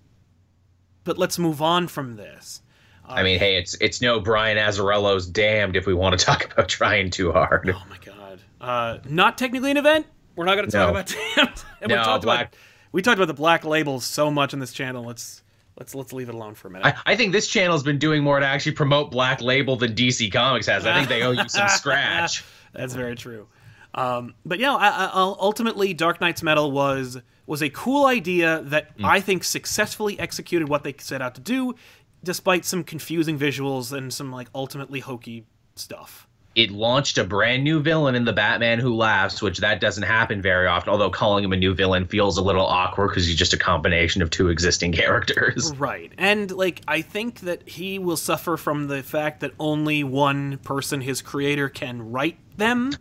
[1.04, 2.62] But let's move on from this.
[3.08, 6.70] I mean, hey, it's it's no Brian Azzarello's damned if we want to talk about
[6.70, 7.70] trying too hard.
[7.76, 8.40] Oh my god.
[8.62, 10.06] Uh, not technically an event.
[10.36, 11.00] We're not going to talk No.
[11.00, 11.64] about damned.
[11.82, 12.56] And we No, talked Black- about
[12.92, 15.04] we talked about the black labels so much on this channel.
[15.04, 15.44] Let's
[15.78, 16.86] let's let's leave it alone for a minute.
[17.06, 20.32] I, I think this channel's been doing more to actually promote Black Label than DC
[20.32, 20.86] Comics has.
[20.86, 22.44] I think they owe you some scratch.
[22.74, 23.48] That's very true.
[23.96, 28.98] Um, but yeah, I, I, ultimately, Dark Nights Metal was was a cool idea that
[28.98, 29.06] Mm.
[29.06, 31.76] I think successfully executed what they set out to do,
[32.24, 36.28] despite some confusing visuals and some like ultimately hokey stuff.
[36.56, 40.40] It launched a brand new villain in the Batman Who Laughs, which that doesn't happen
[40.40, 40.90] very often.
[40.92, 44.22] Although calling him a new villain feels a little awkward because he's just a combination
[44.22, 45.76] of two existing characters.
[45.78, 46.12] Right.
[46.18, 51.02] And like I think that he will suffer from the fact that only one person,
[51.02, 52.92] his creator, can write them.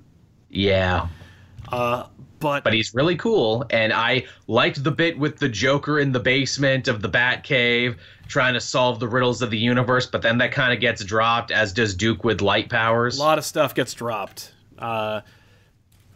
[0.49, 1.09] Yeah.
[1.71, 2.07] Uh,
[2.41, 6.19] But, but he's really cool and i liked the bit with the joker in the
[6.19, 7.97] basement of the bat cave
[8.33, 11.51] trying to solve the riddles of the universe but then that kind of gets dropped
[11.51, 14.53] as does duke with light powers a lot of stuff gets dropped.
[14.79, 15.21] Uh,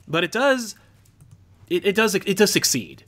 [0.09, 0.74] but it does
[1.68, 3.05] it, it does it does succeed.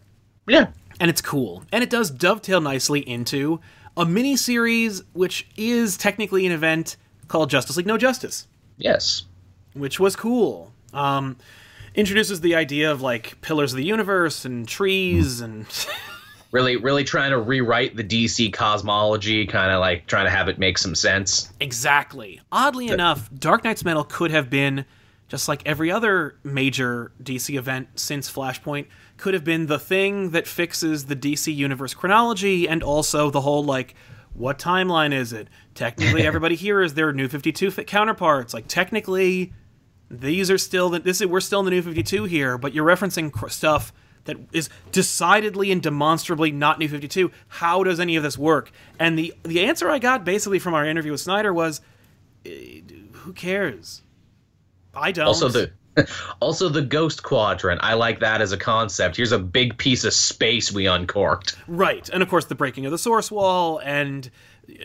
[0.46, 0.68] yeah
[1.00, 1.62] and it's cool.
[1.70, 3.60] And it does dovetail nicely into
[3.96, 6.96] a mini series, which is technically an event
[7.28, 9.24] called Justice League No Justice, yes
[9.74, 10.72] which was cool.
[10.92, 11.36] Um,
[11.94, 15.66] introduces the idea of like pillars of the universe and trees and
[16.50, 20.58] really really trying to rewrite the dc cosmology kind of like trying to have it
[20.58, 22.40] make some sense exactly.
[22.50, 24.84] Oddly enough, Dark Nights Metal could have been
[25.28, 28.86] just like every other major DC event since Flashpoint
[29.18, 33.62] could have been the thing that fixes the DC universe chronology and also the whole
[33.62, 33.94] like
[34.32, 35.48] what timeline is it?
[35.74, 38.54] Technically everybody here is their new 52 fit counterparts.
[38.54, 39.52] Like technically
[40.10, 42.86] these are still the, this is we're still in the new 52 here, but you're
[42.86, 43.92] referencing cr- stuff
[44.28, 47.32] that is decidedly and demonstrably not new 52.
[47.48, 48.70] How does any of this work?
[48.98, 51.80] And the the answer I got basically from our interview with Snyder was
[52.46, 54.02] eh, who cares?
[54.94, 55.26] I don't.
[55.26, 55.72] Also the
[56.40, 57.80] also the ghost quadrant.
[57.82, 59.16] I like that as a concept.
[59.16, 61.56] Here's a big piece of space we uncorked.
[61.66, 64.30] Right, and of course the breaking of the source wall and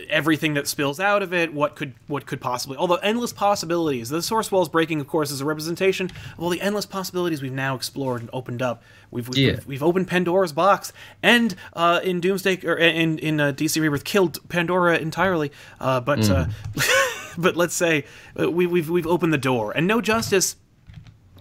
[0.09, 1.53] everything that spills out of it.
[1.53, 2.77] What could what could possibly?
[2.77, 4.09] Although endless possibilities.
[4.09, 7.51] The source wall's breaking, of course, is a representation of all the endless possibilities we've
[7.51, 8.83] now explored and opened up.
[9.11, 9.51] We've we've, Yeah.
[9.53, 14.03] we've, we've opened Pandora's box, and uh, in Doomsday or in in uh, DC Rebirth
[14.03, 15.51] killed Pandora entirely.
[15.79, 16.45] Uh, but uh,
[17.37, 18.05] but let's say
[18.39, 20.55] uh, we, we've we've opened the door, and No Justice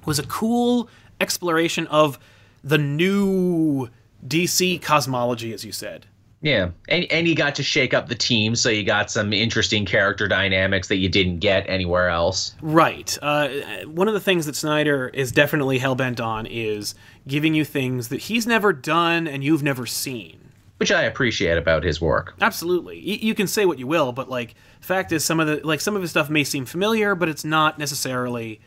[0.05, 0.89] was a cool
[1.21, 2.19] exploration of
[2.65, 3.89] the new
[4.27, 6.07] DC cosmology, as you said.
[6.43, 9.87] Yeah, and and you got to shake up the team, so you got some interesting
[9.87, 12.55] character dynamics that you didn't get anywhere else.
[12.61, 13.17] Right.
[13.23, 13.49] Uh,
[13.87, 16.97] one of the things that Snyder is definitely hell bent on is
[17.29, 20.51] giving you things that he's never done and you've never seen.
[20.79, 22.35] Which I appreciate about his work.
[22.41, 22.97] Absolutely.
[22.97, 25.81] Y- you can say what you will, but like, fact is, some of the like
[25.81, 28.61] some of his stuff may seem familiar, but it's not necessarily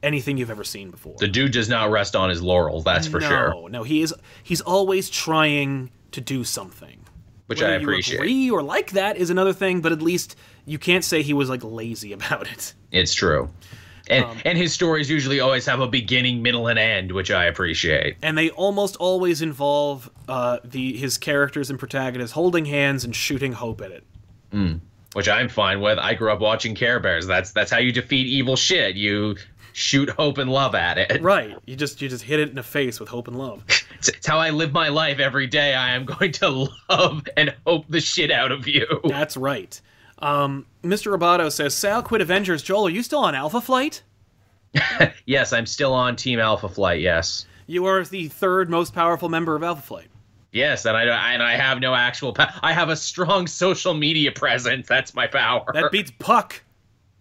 [0.00, 1.16] anything you've ever seen before.
[1.18, 3.68] The dude does not rest on his laurels, that's for no, sure.
[3.68, 4.14] no, he is.
[4.44, 7.00] He's always trying to do something.
[7.46, 8.16] Which Whether I you appreciate.
[8.16, 11.48] agree or like that is another thing, but at least you can't say he was
[11.48, 12.74] like lazy about it.
[12.90, 13.50] It's true.
[14.08, 17.46] And Um, and his stories usually always have a beginning, middle, and end, which I
[17.46, 18.16] appreciate.
[18.22, 23.52] and they almost always involve uh, the his characters and protagonists holding hands and shooting
[23.52, 24.04] hope at it.
[25.14, 25.98] Which I'm fine with.
[25.98, 27.26] I grew up watching Care Bears.
[27.26, 28.96] That's that's how you defeat evil shit.
[28.96, 29.36] You
[29.76, 31.20] shoot hope and love at it.
[31.20, 31.54] Right.
[31.66, 33.62] You just you just hit it in the face with hope and love.
[33.98, 35.74] It's, it's how I live my life every day.
[35.74, 38.86] I am going to love and hope the shit out of you.
[39.04, 39.80] That's right.
[40.18, 41.16] Um, Mr.
[41.16, 42.62] Roboto says, Sal quit Avengers.
[42.62, 44.02] Joel, are you still on Alpha Flight?
[45.24, 47.00] yes, I'm still on Team Alpha Flight.
[47.00, 47.46] Yes.
[47.66, 50.08] You are the third most powerful member of Alpha Flight.
[50.52, 52.34] Yes, and I and I have no actual.
[52.34, 54.86] Pa- I have a strong social media presence.
[54.86, 55.64] That's my power.
[55.72, 56.62] That beats Puck.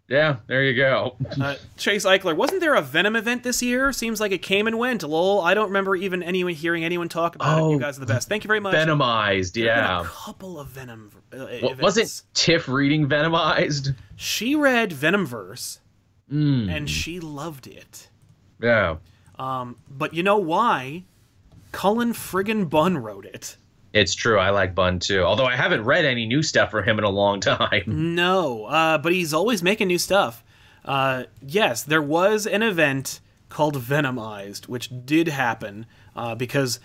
[0.08, 1.16] Yeah, there you go.
[1.42, 3.92] Uh, Chase Eichler, wasn't there a Venom event this year?
[3.92, 5.02] Seems like it came and went.
[5.04, 7.62] Lol, I don't remember even anyone hearing anyone talk about it.
[7.62, 8.30] Oh, You guys are the best.
[8.30, 8.76] Thank you very much.
[8.76, 9.54] Venomized.
[9.54, 10.02] There have been Yeah.
[10.02, 11.82] a couple of Venom uh, events.
[11.82, 13.96] wasn't Tiff reading Venomized?
[14.16, 15.80] She read Venomverse
[16.32, 16.76] Mm.
[16.76, 18.10] and she loved it.
[18.62, 18.98] Yeah.
[19.38, 21.04] Um, But you know why?
[21.72, 23.58] Cullen friggin' Bunn wrote it.
[23.96, 24.38] It's true.
[24.38, 25.22] I like Bunn too.
[25.24, 27.84] Although I haven't read any new stuff from him in a long time.
[28.14, 30.44] No, uh, but he's always making new stuff.
[30.84, 36.82] Uh, yes, there was an event called Venomized, which did happen uh, because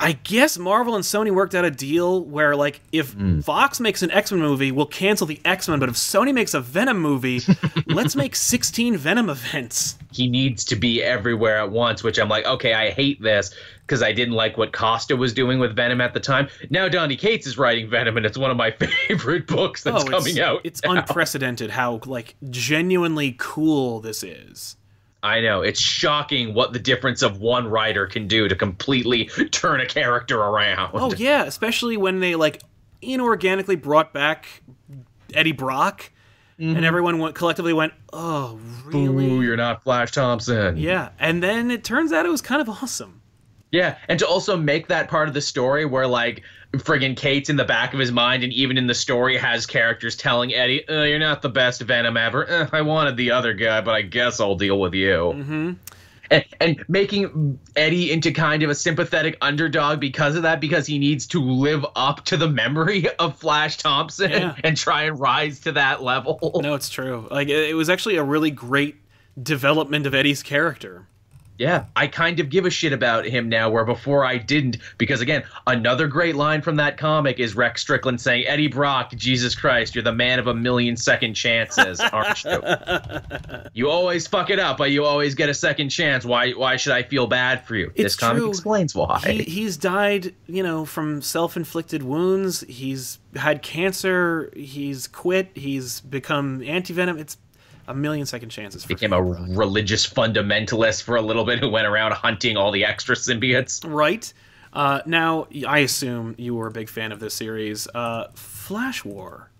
[0.00, 3.40] I guess Marvel and Sony worked out a deal where, like, if hmm.
[3.40, 6.54] Fox makes an X Men movie, we'll cancel the X Men, but if Sony makes
[6.54, 7.40] a Venom movie,
[7.86, 9.98] let's make 16 Venom events.
[10.12, 14.02] He needs to be everywhere at once, which I'm like, okay, I hate this because
[14.02, 16.48] I didn't like what Costa was doing with Venom at the time.
[16.70, 18.70] Now Donny Cates is writing Venom, and it's one of my
[19.08, 20.60] favorite books that's Oh, coming it's, out.
[20.64, 20.92] It's now.
[20.92, 24.76] unprecedented how, like, genuinely cool this is.
[25.22, 25.62] I know.
[25.62, 30.38] It's shocking what the difference of one writer can do to completely turn a character
[30.40, 30.90] around.
[30.94, 32.62] Oh yeah, especially when they like
[33.02, 34.62] inorganically brought back
[35.34, 36.10] Eddie Brock,
[36.58, 36.84] and mm-hmm.
[36.84, 40.76] everyone went, collectively went, "Oh, really?" Ooh, you're not Flash Thompson.
[40.76, 43.20] yeah, and then it turns out it was kind of awesome.
[43.70, 47.56] Yeah, and to also make that part of the story where like friggin' Kate's in
[47.56, 51.02] the back of his mind, and even in the story has characters telling Eddie, uh,
[51.02, 52.48] "You're not the best Venom ever.
[52.48, 55.72] Uh, I wanted the other guy, but I guess I'll deal with you." Mm-hmm.
[56.30, 60.98] And, and making Eddie into kind of a sympathetic underdog because of that, because he
[60.98, 64.54] needs to live up to the memory of Flash Thompson Yeah.
[64.62, 66.60] and try and rise to that level.
[66.62, 67.26] No, it's true.
[67.30, 68.96] Like it was actually a really great
[69.42, 71.06] development of Eddie's character.
[71.58, 74.78] Yeah, I kind of give a shit about him now, where before I didn't.
[74.96, 79.56] Because again, another great line from that comic is Rex Strickland saying, Eddie Brock, Jesus
[79.56, 82.62] Christ, you're the man of a million second chances, aren't you?
[83.72, 86.24] you always fuck it up, but you always get a second chance.
[86.24, 87.86] Why why should I feel bad for you?
[87.96, 88.50] It's this comic true.
[88.50, 89.18] explains why.
[89.26, 92.60] He, he's died, you know, from self-inflicted wounds.
[92.68, 94.52] He's had cancer.
[94.54, 95.50] He's quit.
[95.54, 97.18] He's become anti-venom.
[97.18, 97.36] It's
[97.88, 98.82] a million second chances.
[98.82, 102.84] For Became a religious fundamentalist for a little bit who went around hunting all the
[102.84, 103.84] extra symbiotes.
[103.88, 104.32] right.
[104.72, 107.88] Uh, now, I assume you were a big fan of this series.
[107.88, 109.50] Uh, Flash War.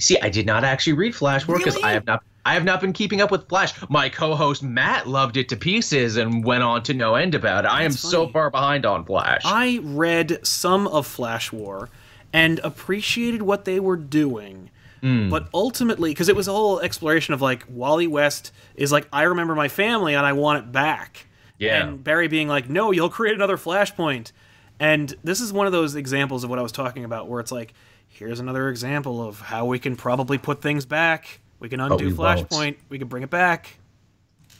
[0.00, 1.88] See, I did not actually read Flash War because Really?
[1.88, 2.24] I have not.
[2.44, 3.72] I have not been keeping up with Flash.
[3.88, 7.68] My co-host Matt loved it to pieces and went on to no end about it.
[7.68, 9.42] I am That's so far behind on Flash.
[9.44, 11.88] I read some of Flash War
[12.32, 14.70] and appreciated what they were doing.
[15.02, 15.28] Hmm.
[15.28, 19.22] But ultimately, because it was a whole exploration of like Wally West is like, I
[19.22, 21.26] remember my family and I want it back.
[21.58, 21.86] Yeah.
[21.86, 24.32] And Barry being like, no, you'll create another Flashpoint.
[24.78, 27.52] And this is one of those examples of what I was talking about, where it's
[27.52, 27.74] like,
[28.08, 32.12] here's another example of how we can probably put things back We can undo we
[32.12, 32.48] won't.
[32.48, 32.76] Flashpoint.
[32.88, 33.78] We can bring it back.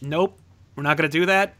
[0.00, 0.38] Nope,
[0.76, 1.54] we're not gonna do that.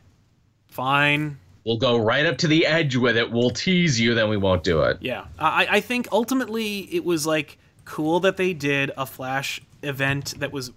[0.69, 1.39] Fine.
[1.65, 3.31] We'll go right up to the edge with it.
[3.31, 4.99] We'll tease you, then we won't do it.
[5.01, 10.35] Yeah, I, I think ultimately it was like cool that they did a Flash event
[10.39, 10.71] that was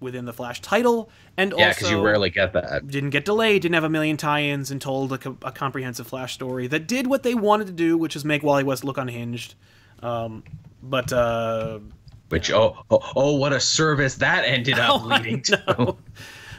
[0.00, 2.88] within the Flash title, and Yeah, because you rarely get that.
[2.88, 6.34] didn't get delayed, didn't have a million tie-ins, and told a, co- a comprehensive Flash
[6.34, 9.54] story that did what they wanted to do, which is make Wally West look unhinged.
[10.02, 10.42] Um,
[10.82, 11.78] but uh,
[12.30, 15.96] Which oh oh, oh what a service that ended up Oh, leading to.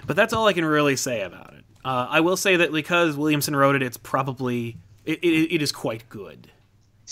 [0.08, 1.64] but that's all I can really say about it.
[1.84, 5.74] Uh, I will say that because Williamson wrote it, it's probably it, it, it is
[5.74, 6.50] quite good.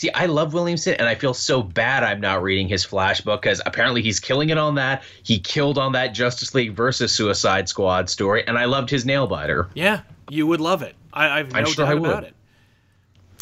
[0.02, 3.44] See, I love Williamson, and I feel so bad I'm not reading his Flash book
[3.44, 5.04] because apparently he's killing it on that.
[5.22, 9.70] He killed on that Justice League versus Suicide Squad story, and I loved his Nailbiter.
[9.76, 10.96] Yeah, you would love it.
[11.14, 12.10] I, I've no I'm sure doubt I would.
[12.10, 12.36] about it.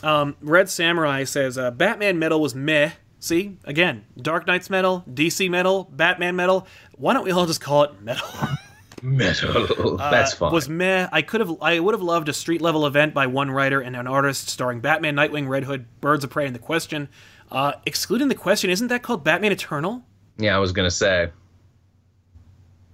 [0.04, 2.92] Um, Red Samurai says uh, Batman metal was meh.
[3.22, 6.68] See, again, Dark Nights metal, DC metal, Batman metal.
[6.98, 8.28] Why don't we all just call it metal?
[9.02, 9.98] Metal.
[9.98, 10.50] That's fine.
[10.50, 11.08] Uh, Was meh.
[11.12, 11.56] I could have.
[11.62, 14.80] I would have loved a street level event by one writer and an artist starring
[14.80, 17.10] Batman, Nightwing, Red Hood, Birds of Prey, and the Question.
[17.52, 20.04] Uh, excluding the Question, isn't that called Batman Eternal?
[20.38, 21.30] yeah, I was gonna say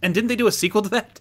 [0.01, 1.19] And didn't they do a sequel to that?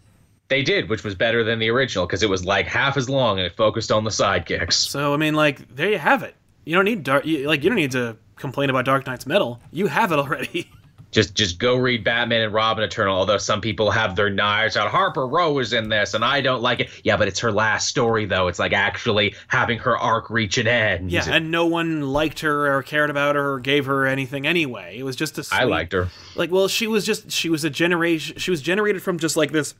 [0.49, 3.39] they did, which was better than the original because it was like half as long
[3.39, 4.75] and it focused on the sidekicks.
[4.75, 6.35] So I mean, like, there you have it.
[6.65, 7.25] You don't need dark.
[7.27, 9.61] You, like, you don't need to complain about Dark Nights metal.
[9.73, 10.71] You have it already.
[11.15, 13.17] Just just go read Batman and Robin Eternal.
[13.17, 14.91] Although some people have their knives out.
[14.91, 16.91] Harper Row is in this, and I don't like it.
[17.05, 18.49] Yeah, but it's her last story though.
[18.49, 21.13] It's like actually having her arc reach an end.
[21.13, 24.99] yeah, and no one liked her or cared about her or gave her anything anyway.
[24.99, 25.45] It was just a.
[25.45, 26.09] Sweet, I liked her.
[26.35, 28.37] Like, well, she was just she was a generation.
[28.39, 29.75] She was generated from just like this.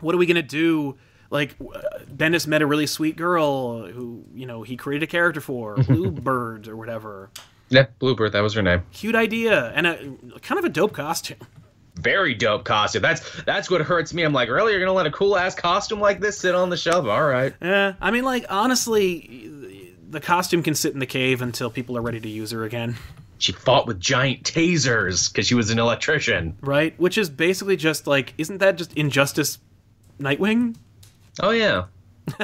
[0.00, 0.98] What are we gonna do?
[1.30, 1.80] Like, uh,
[2.14, 6.68] Bendis met a really sweet girl who you know he created a character for Bluebird
[6.68, 7.30] or whatever.
[7.70, 8.32] Yeah, Bluebird.
[8.32, 8.82] That was her name.
[8.92, 11.38] Cute idea and a kind of a dope costume.
[11.96, 13.02] Very dope costume.
[13.02, 14.22] That's that's what hurts me.
[14.22, 14.72] I'm like, really?
[14.72, 17.06] You're gonna let a cool ass costume like this sit on the shelf?
[17.06, 17.54] All right.
[17.62, 22.02] Yeah, I mean, like honestly, the costume can sit in the cave until people are
[22.02, 22.96] ready to use her again,
[23.38, 26.56] She fought with giant tasers because she was an electrician.
[26.62, 26.98] right?
[26.98, 29.58] Which is basically just like, isn't that just Injustice,
[30.18, 30.74] Nightwing?
[31.40, 31.84] Oh yeah.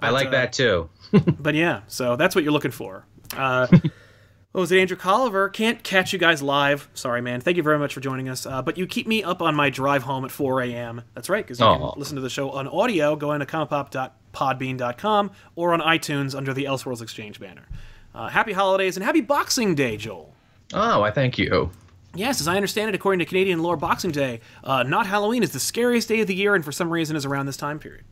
[0.00, 0.88] I like uh, that too.
[1.38, 3.06] But yeah, so that's what you're looking for.
[3.36, 3.66] Uh,
[4.52, 5.52] what was it, Andrew Colliver?
[5.52, 6.88] Can't catch you guys live.
[6.94, 7.40] Sorry, man.
[7.40, 8.46] Thank you very much for joining us.
[8.46, 11.02] Uh, but you keep me up on my drive home at 4 a.m.
[11.14, 11.90] That's right, because you Aw.
[11.92, 13.16] can listen to the show on audio.
[13.16, 17.66] Go into compop.podbean.com or on iTunes under the Elseworlds Exchange banner.
[18.14, 20.32] Uh, happy holidays and happy Boxing Day, Joel.
[20.72, 21.70] Oh, I thank you.
[22.14, 25.50] Yes, as I understand it, according to Canadian lore, Boxing Day, uh, not Halloween, is
[25.50, 28.04] the scariest day of the year, and for some reason is around this time period.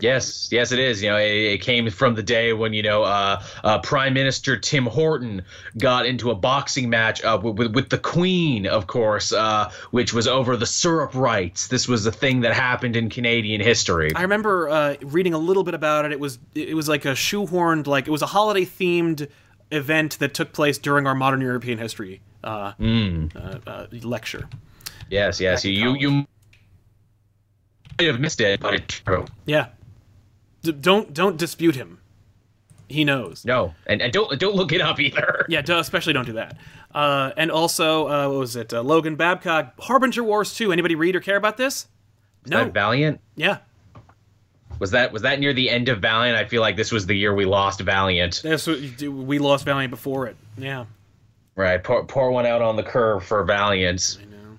[0.00, 1.02] Yes, yes, it is.
[1.02, 4.56] You know, it, it came from the day when you know uh, uh, Prime Minister
[4.56, 5.42] Tim Horton
[5.78, 10.12] got into a boxing match uh, with, with, with the Queen, of course, uh, which
[10.12, 11.68] was over the syrup rights.
[11.68, 14.10] This was a thing that happened in Canadian history.
[14.14, 16.12] I remember uh, reading a little bit about it.
[16.12, 19.28] It was it was like a shoehorned, like it was a holiday themed
[19.70, 24.48] event that took place during our modern European history uh, uh, uh, lecture.
[25.10, 25.64] yes, yes.
[25.64, 26.10] in You you
[27.98, 29.24] might have missed it, but it's true.
[29.46, 29.68] Yeah,
[30.62, 31.98] D- don't don't dispute him.
[32.88, 33.44] He knows.
[33.44, 35.46] No, and, and don't don't look it up either.
[35.48, 36.56] Yeah, do- especially don't do that.
[36.94, 38.72] Uh, and also, uh, what was it?
[38.72, 40.70] Uh, Logan Babcock, Harbinger Wars 2.
[40.70, 41.88] Anybody read or care about this?
[42.46, 42.58] No.
[42.64, 43.58] That Valiant yeah.
[44.80, 46.36] Was that was that near the end of Valiant?
[46.36, 48.40] I feel like this was the year we lost Valiant.
[48.42, 48.78] That's what.
[49.02, 50.36] We lost Valiant before it.
[50.58, 50.86] Yeah.
[51.56, 54.18] Right, pour, pour one out on the curve for Valiant.
[54.20, 54.58] I know.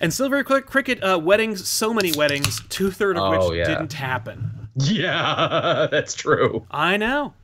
[0.00, 3.66] And Silver Cri- Cricket uh, weddings, so many weddings, two thirds of Oh, which yeah.
[3.66, 4.68] didn't happen.
[4.76, 6.64] Yeah, that's true.
[6.70, 7.34] I know.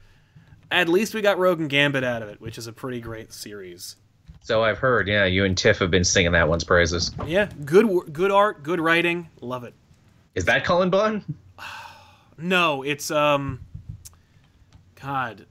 [0.71, 3.33] At least we got Rogue and Gambit out of it, which is a pretty great
[3.35, 3.97] series.
[4.41, 5.07] So I've heard.
[5.07, 7.11] Yeah, you and Tiff have been singing that one's praises.
[7.27, 9.75] Yeah, good good art, good writing, love it.
[10.35, 11.23] Is that Cullen Bunn?
[12.43, 13.61] No, it's um,
[15.01, 15.47] God,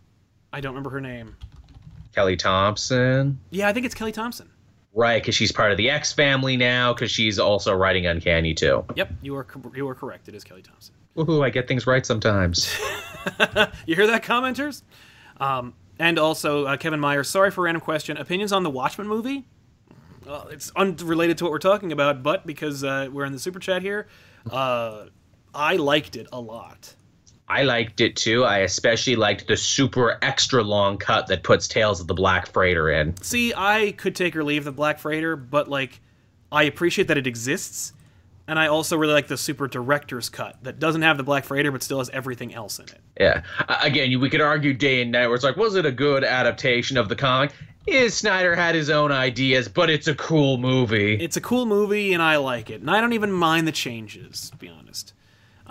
[0.52, 1.36] I don't remember her name.
[2.14, 3.40] Kelly Thompson?
[3.50, 4.50] Yeah, I think it's Kelly Thompson.
[4.94, 6.94] Right, because she's part of the X family now.
[6.94, 8.84] Because she's also writing Uncanny too.
[8.96, 10.28] Yep, you are you are correct.
[10.28, 10.94] It is Kelly Thompson.
[11.16, 11.44] Woohoo!
[11.44, 12.70] I get things right sometimes.
[13.86, 14.82] You hear that, commenters?
[15.40, 17.24] Um, and also uh, Kevin Meyer.
[17.24, 18.18] Sorry for a random question.
[18.18, 19.46] Opinions on the Watchmen movie?
[20.26, 23.60] Well, it's unrelated to what we're talking about, but because uh, we're in the super
[23.60, 24.08] chat here,
[24.52, 25.06] uh,
[25.54, 26.96] I liked it a lot.
[27.48, 28.46] I liked it too.
[28.46, 32.90] I especially liked the super extra long cut that puts Tales of the Black Freighter
[32.90, 33.18] in.
[33.22, 36.00] See, I could take or leave the Black Freighter, but like,
[36.50, 37.92] I appreciate that it exists,
[38.48, 41.72] and I also really like the super director's cut that doesn't have the Black Freighter
[41.74, 43.02] but still has everything else in it.
[43.20, 43.44] Yeah.
[43.68, 46.24] Uh, again, we could argue day and night where it's like, was it a good
[46.24, 47.52] adaptation of the comic?
[47.88, 51.16] Is Snyder had his own ideas, but it's a cool movie.
[51.16, 54.52] It's a cool movie, and I like it, and I don't even mind the changes.
[54.52, 55.14] To be honest,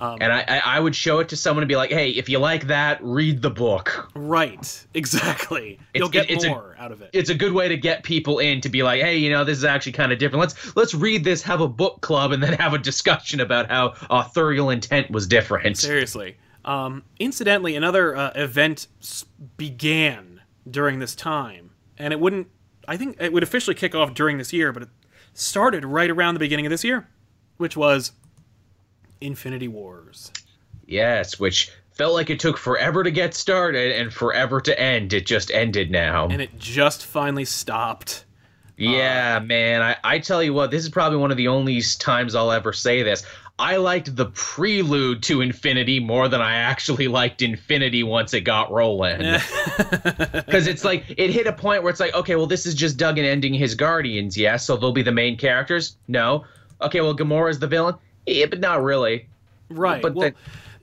[0.01, 2.38] and I, I, I would show it to someone and be like, "Hey, if you
[2.38, 4.86] like that, read the book." right?
[4.94, 5.78] Exactly.
[5.94, 7.11] You'll It's- get it's a- more out of it.
[7.12, 9.59] It's a good way to get people in to be like, "Hey, you know, this
[9.59, 10.40] is actually kind of different.
[10.40, 13.94] Let's let's read this, have a book club, and then have a discussion about how
[14.11, 16.36] authorial intent was different." Seriously.
[16.64, 18.86] Um, incidentally, another uh, event
[19.57, 20.40] began
[20.70, 22.48] during this time, and it wouldn't.
[22.88, 24.88] I think it would officially kick off during this year, but it
[25.34, 27.09] started right around the beginning of this year,
[27.57, 28.12] which was
[29.21, 30.33] Infinity Wars.
[30.87, 35.12] Yes, which felt like it took forever to get started and forever to end.
[35.12, 36.29] It just ended now.
[36.29, 38.25] And it just finally stopped.
[38.77, 39.83] Yeah, uh, man.
[39.83, 42.73] I, I tell you what, this is probably one of the only times I'll ever
[42.73, 43.25] say this.
[43.59, 48.73] I liked the prelude to Infinity more than I actually liked Infinity once it got
[48.73, 49.18] rolling.
[49.18, 52.97] Because it's like, it hit a point where it's like, okay, well, this is just
[52.97, 54.57] Duggan ending his Guardians, yeah?
[54.57, 55.99] So they'll be the main characters?
[56.09, 56.47] No.
[56.81, 57.97] Okay, well, Gamora's the villain?
[58.27, 59.29] Yeah, but not really.
[59.68, 60.03] Right.
[60.03, 60.31] But well,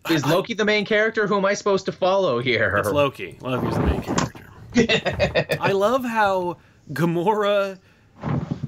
[0.07, 1.27] then, is Loki the main character?
[1.27, 2.77] Who am I supposed to follow here?
[2.77, 3.37] it's Loki.
[3.41, 5.57] Loki's the main character.
[5.59, 6.57] I love how
[6.91, 7.79] Gamora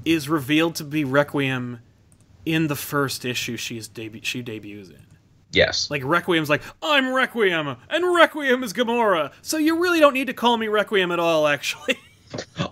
[0.05, 1.79] is revealed to be Requiem
[2.45, 5.05] in the first issue she's debu- she debuts in.
[5.51, 5.89] Yes.
[5.89, 9.31] Like Requiem's like, I'm Requiem, and Requiem is Gamora.
[9.41, 11.97] So you really don't need to call me Requiem at all, actually.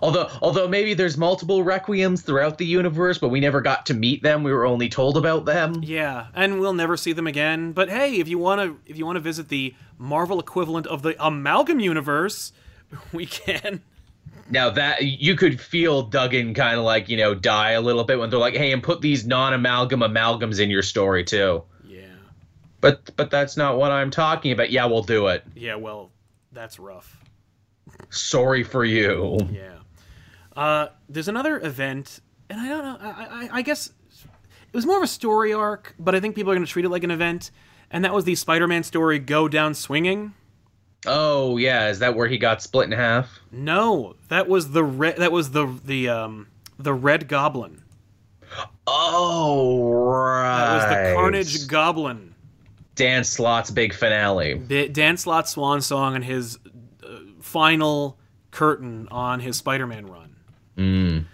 [0.02, 4.22] Although, although maybe there's multiple requiems throughout the universe, but we never got to meet
[4.22, 4.42] them.
[4.44, 5.82] We were only told about them.
[5.82, 7.72] yeah, and we'll never see them again.
[7.72, 11.80] But hey, if you wanna if you wanna visit the Marvel equivalent of the Amalgam
[11.80, 12.52] universe,
[13.12, 13.82] we can.
[14.50, 18.18] Now that you could feel Duggan kind of like you know die a little bit
[18.18, 22.06] when they're like, "Hey, and put these non-amalgam amalgams in your story too." Yeah.
[22.80, 24.70] But but that's not what I'm talking about.
[24.70, 25.44] Yeah, we'll do it.
[25.54, 26.10] Yeah, well,
[26.52, 27.16] that's rough.
[28.10, 29.38] Sorry for you.
[29.50, 29.74] Yeah.
[30.56, 32.96] Uh, there's another event, and I don't know.
[33.00, 36.50] I, I, I guess it was more of a story arc, but I think people
[36.52, 37.50] are going to treat it like an event.
[37.90, 40.34] And that was the Spider-Man story "Go Down Swinging."
[41.06, 43.38] Oh yeah, is that where he got split in half?
[43.52, 46.48] No, that was the re- that was the the um
[46.78, 47.82] the Red Goblin.
[48.86, 50.56] Oh right.
[50.58, 52.34] That was the Carnage Goblin.
[52.94, 54.54] Dan Slott's big finale.
[54.54, 56.58] Da- Dan Slott's swan song and his
[57.48, 58.18] final
[58.50, 60.36] curtain on his Spider-Man run.
[60.76, 61.24] Mm.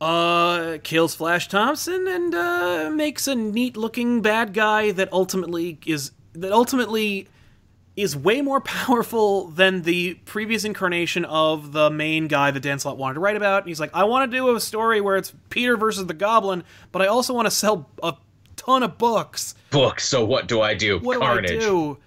[0.00, 6.52] uh, kills Flash Thompson and uh, makes a neat-looking bad guy that ultimately is that
[6.52, 7.26] ultimately
[7.96, 12.96] is way more powerful than the previous incarnation of the main guy that Dan Slott
[12.96, 13.62] wanted to write about.
[13.62, 16.64] And he's like, I want to do a story where it's Peter versus the Goblin,
[16.90, 18.14] but I also want to sell a
[18.56, 19.54] ton of books.
[19.70, 20.08] Books.
[20.08, 21.00] So what do I do?
[21.00, 21.50] What Carnage.
[21.50, 21.98] do I do?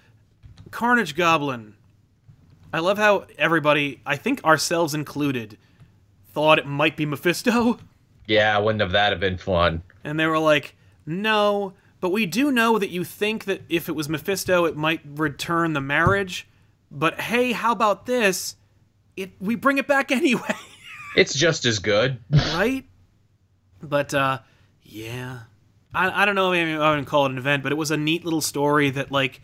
[0.72, 1.75] Carnage Goblin.
[2.76, 5.58] I love how everybody, I think ourselves included,
[6.34, 7.80] thought it might be Mephisto.
[8.28, 9.82] Yeah, wouldn't have that have been fun?
[10.04, 13.94] And they were like, no, but we do know that you think that if it
[13.94, 16.48] was Mephisto, it might return the marriage.
[16.92, 18.58] But hey, how about this?
[19.16, 20.56] It we bring it back anyway,
[21.16, 22.20] It's just as good.
[22.30, 22.84] right?
[23.82, 24.40] But uh,
[24.84, 25.42] yeah,
[25.94, 27.98] I, I don't know if I wouldn't call it an event, but it was a
[27.98, 29.40] neat little story that like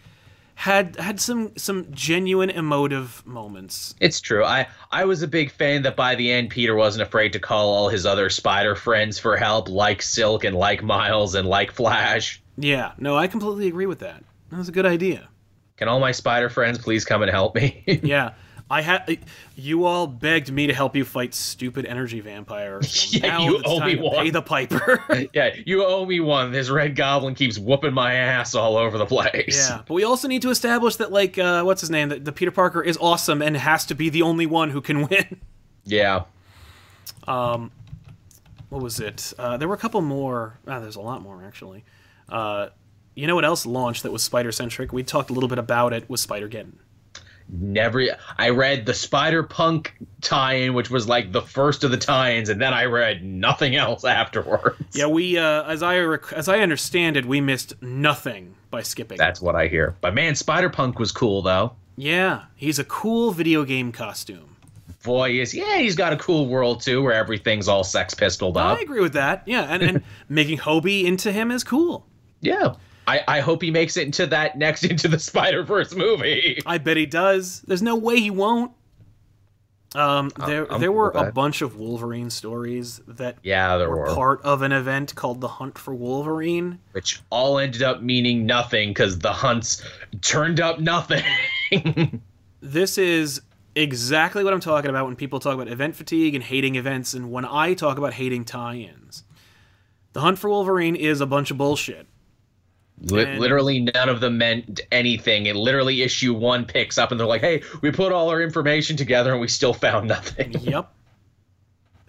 [0.56, 3.96] had had some some genuine emotive moments.
[4.00, 4.44] It's true.
[4.44, 7.70] I I was a big fan that by the end Peter wasn't afraid to call
[7.70, 12.42] all his other spider friends for help, like Silk and like Miles and like Flash.
[12.58, 14.24] Yeah, no, I completely agree with that.
[14.50, 15.30] That was a good idea.
[15.78, 17.84] Can all my spider friends please come and help me?
[18.04, 18.34] Yeah.
[18.72, 19.20] I had
[19.58, 23.12] you all begged me to help you fight stupid energy vampires.
[23.22, 24.16] Yeah, now you owe me one.
[24.16, 25.04] Pay the piper.
[25.34, 26.52] yeah, you owe me one.
[26.54, 29.70] This red goblin keeps whooping my ass all over the place.
[29.70, 32.10] yeah, but we also need to establish that, like, uh, what's his name?
[32.10, 35.08] That the Peter Parker is awesome and has to be the only one who can
[35.08, 35.42] win.
[35.84, 36.24] Yeah.
[37.28, 37.72] Um,
[38.70, 39.34] what was it?
[39.38, 40.58] Uh, there were a couple more.
[40.66, 41.84] Ah, there's a lot more actually.
[42.30, 42.70] Uh,
[43.16, 44.94] you know what else launched that was spider centric?
[44.94, 46.10] We talked a little bit about it.
[46.10, 46.76] Was Spider Geddon?
[47.52, 48.02] Never.
[48.38, 52.62] I read the Spider Punk tie-in, which was like the first of the tie-ins, and
[52.62, 54.78] then I read nothing else afterwards.
[54.94, 59.18] Yeah, we uh, as I rec- as I understand it, we missed nothing by skipping.
[59.18, 59.98] That's what I hear.
[60.00, 61.74] But man, Spider Punk was cool though.
[61.98, 64.56] Yeah, he's a cool video game costume.
[65.04, 68.78] Boy, is yeah, he's got a cool world too, where everything's all sex pistoled up.
[68.78, 69.44] I agree with that.
[69.46, 72.06] Yeah, and, and making Hobie into him is cool.
[72.40, 72.76] Yeah.
[73.12, 76.62] I, I hope he makes it into that next Into the Spider Verse movie.
[76.66, 77.62] I bet he does.
[77.62, 78.72] There's no way he won't.
[79.94, 84.16] Um, there I'm there were a bunch of Wolverine stories that Yeah, there were were.
[84.16, 86.80] part of an event called the Hunt for Wolverine.
[86.94, 89.84] Which all ended up meaning nothing because the hunts
[90.22, 91.24] turned up nothing.
[92.64, 93.42] This is
[93.76, 97.32] exactly what I'm talking about when people talk about event fatigue and hating events, and
[97.32, 99.24] when I talk about hating tie-ins.
[100.14, 102.06] The Hunt for Wolverine is a bunch of bullshit.
[103.10, 105.48] And- literally none of them meant anything.
[105.48, 108.96] It literally issue one picks up and they're like, "Hey, we put all our information
[108.98, 110.92] together and we still found nothing." Yep.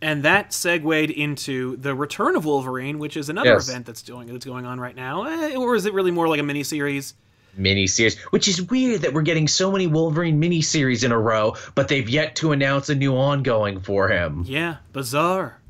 [0.01, 3.69] And that segued into the Return of Wolverine, which is another Yes.
[3.69, 5.23] event that's doing that's going on right now.
[5.25, 7.15] Eh, or is it really more like a miniseries?
[7.59, 11.87] miniseries, which is weird that we're getting so many Wolverine miniseries in a row, but
[11.87, 14.43] they've yet to announce a new ongoing for him.
[14.47, 15.61] Yeah, bizarre.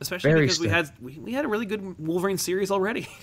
[0.00, 3.08] Especially Very because we had we, we had a really good Wolverine series already.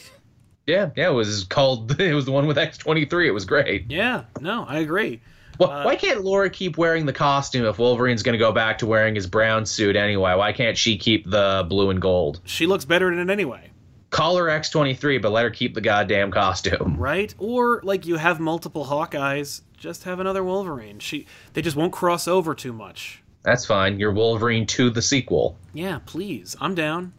[0.68, 2.00] Yeah, yeah, it was called.
[2.00, 3.28] It was the one with X twenty three.
[3.28, 3.90] It was great.
[3.92, 5.22] yeah, no, I agree.
[5.60, 8.80] Well, Uh, why can't Laura keep wearing the costume if Wolverine's going to go back
[8.80, 10.34] to wearing his brown suit anyway?
[10.36, 12.42] Why can't she keep the blue and gold?
[12.44, 13.70] She looks better in it anyway,
[14.10, 16.96] Call her X twenty three, but let her keep the goddamn costume.
[17.00, 17.34] right?
[17.38, 21.00] Or like you have multiple Hawkeyes, just have another Wolverine.
[21.00, 23.22] She they just won't cross over too much.
[23.44, 24.00] That's fine.
[24.00, 25.58] You're Wolverine to the sequel.
[25.74, 26.56] Yeah, please.
[26.60, 27.14] I'm down.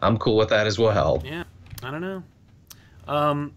[0.00, 1.22] I'm cool with that as well.
[1.24, 1.44] Yeah,
[1.82, 2.22] I don't know.
[3.06, 3.54] Um,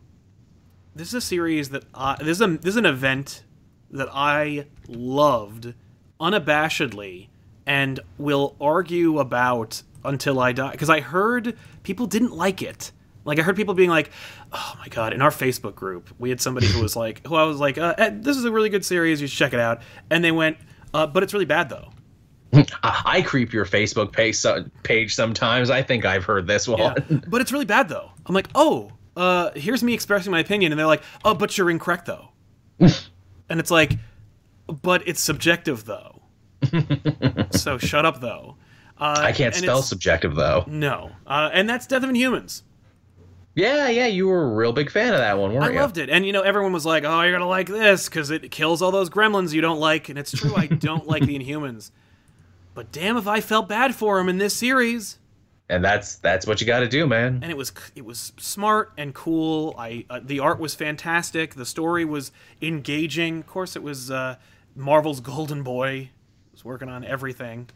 [0.95, 3.43] this is a series that I, this is a this is an event
[3.91, 5.73] that I loved
[6.19, 7.27] unabashedly
[7.65, 12.91] and will argue about until I die because I heard people didn't like it.
[13.23, 14.11] Like I heard people being like,
[14.51, 17.43] "Oh my god!" In our Facebook group, we had somebody who was like, "Who I
[17.43, 19.19] was like, uh, Ed, this is a really good series.
[19.19, 20.57] You should check it out." And they went,
[20.93, 21.89] uh, "But it's really bad though."
[22.83, 25.69] I, I creep your Facebook page, so- page sometimes.
[25.69, 26.79] I think I've heard this one.
[26.79, 26.93] Yeah.
[27.27, 28.11] but it's really bad though.
[28.27, 31.69] I'm like, oh, uh, here's me expressing my opinion, and they're like, oh, but you're
[31.69, 32.29] incorrect though.
[32.79, 33.93] and it's like,
[34.67, 36.21] but it's subjective though.
[37.51, 38.57] so shut up though.
[38.97, 40.63] Uh, I can't spell subjective though.
[40.67, 42.63] No, uh, and that's Death of Inhumans.
[43.53, 45.79] Yeah, yeah, you were a real big fan of that one, weren't I you?
[45.79, 48.29] I loved it, and you know everyone was like, "Oh, you're gonna like this because
[48.29, 50.53] it kills all those gremlins you don't like," and it's true.
[50.55, 51.91] I don't like the Inhumans,
[52.73, 55.19] but damn if I felt bad for them in this series.
[55.67, 57.39] And that's that's what you got to do, man.
[57.41, 59.73] and it was it was smart and cool.
[59.77, 61.55] I uh, the art was fantastic.
[61.55, 63.39] The story was engaging.
[63.39, 64.35] Of course, it was uh,
[64.75, 66.11] Marvel's Golden Boy
[66.51, 67.69] was working on everything.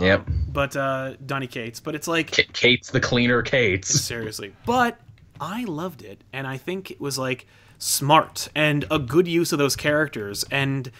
[0.00, 0.28] Yep.
[0.48, 1.78] But uh, Donny Cates.
[1.78, 3.88] But it's like K- Kate's the cleaner Kate's.
[4.04, 4.52] seriously.
[4.66, 4.98] But
[5.40, 7.46] I loved it, and I think it was like
[7.78, 10.44] smart and a good use of those characters.
[10.50, 10.90] And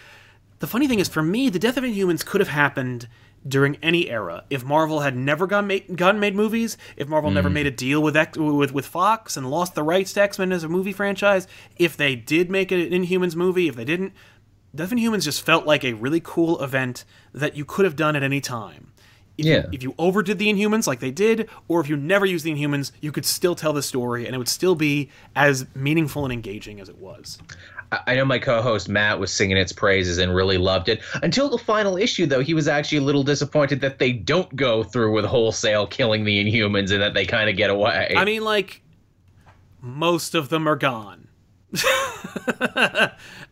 [0.59, 3.07] the funny thing is, for me, the Death of Inhumans could have happened
[3.45, 7.49] during any era if Marvel had never gone made, gone made movies, if Marvel never
[7.49, 7.53] mm.
[7.53, 10.51] made a deal with X, with with Fox and lost the rights to X Men
[10.51, 14.13] as a movie franchise, if they did make an Inhumans movie, if they didn't.
[14.75, 18.15] Death of Inhumans just felt like a really cool event that you could have done
[18.15, 18.91] at any time.
[19.37, 19.55] If Yeah.
[19.55, 22.51] You, if you overdid the Inhumans like they did, or if you never used the
[22.51, 26.33] Inhumans, you could still tell the story and it would still be as meaningful and
[26.33, 27.39] engaging as it was.
[27.91, 31.01] I- know my co-host Matt was singing its praises and really loved it.
[31.23, 34.83] Until the final issue, though, he was actually a little disappointed that they don't go
[34.83, 38.13] through with wholesale killing the Inhumans and that they kind of get away.
[38.17, 38.81] I mean, like,
[39.81, 41.27] most of them are gone.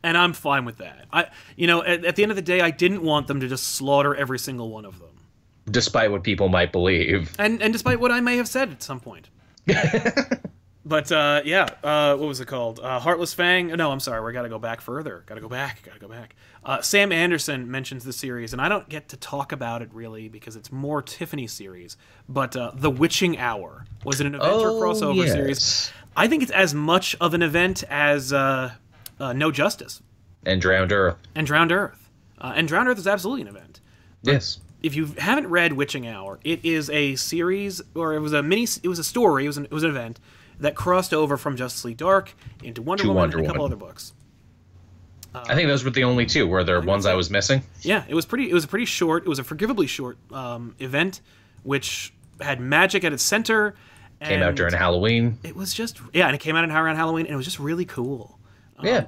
[0.03, 1.05] and I'm fine with that.
[1.11, 3.47] I, you know, at, at the end of the day, I didn't want them to
[3.47, 5.09] just slaughter every single one of them.
[5.69, 7.33] despite what people might believe.
[7.39, 9.29] and and despite what I may have said at some point.
[10.85, 12.79] but uh, yeah, uh, what was it called?
[12.79, 13.67] Uh, Heartless Fang.
[13.67, 14.23] No, I'm sorry.
[14.23, 15.23] We got to go back further.
[15.25, 15.81] Got to go back.
[15.83, 16.35] Got to go back.
[16.63, 20.29] Uh, Sam Anderson mentions the series, and I don't get to talk about it really
[20.29, 21.97] because it's more Tiffany series.
[22.29, 25.31] But uh, The Witching Hour was it an event or Oh, crossover yes.
[25.33, 25.91] series?
[26.15, 28.71] I think it's as much of an event as uh,
[29.19, 30.01] uh, No Justice
[30.45, 31.17] And Drowned Earth.
[31.35, 32.09] and Drowned Earth.
[32.39, 33.79] Uh, and Drowned Earth is absolutely an event
[34.23, 34.59] Yes.
[34.81, 38.63] if you haven't read Witching Hour, it is a series, or it was a mini,
[38.81, 40.19] it was a story, it was an, it was an event
[40.59, 42.33] that crossed over from Justice League Dark
[42.63, 43.77] into Wonder To Woman Wonder and a couple Woman.
[43.77, 44.13] other books.
[45.33, 46.47] I think those were the only two.
[46.47, 47.61] Were there ones I was missing?
[47.81, 48.49] Yeah, it was pretty.
[48.49, 49.25] It was a pretty short.
[49.25, 51.19] It was a forgivably short um, event,
[51.63, 53.75] which had magic at its center.
[54.21, 55.37] Came out during Halloween.
[55.43, 57.59] It was just yeah, and it came out in around Halloween, and it was just
[57.59, 58.39] really cool.
[58.81, 59.07] yeah.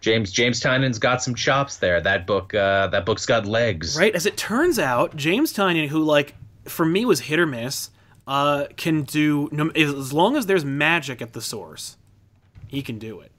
[0.00, 2.00] James James Tynion's got some chops there.
[2.00, 3.98] That book uh, that book's got legs.
[3.98, 4.14] Right?
[4.14, 7.90] As it turns out, James Tynion, who like for me was hit or miss,
[8.26, 11.96] uh, can do no, as long as there's magic at the source,
[12.66, 13.30] he can do it,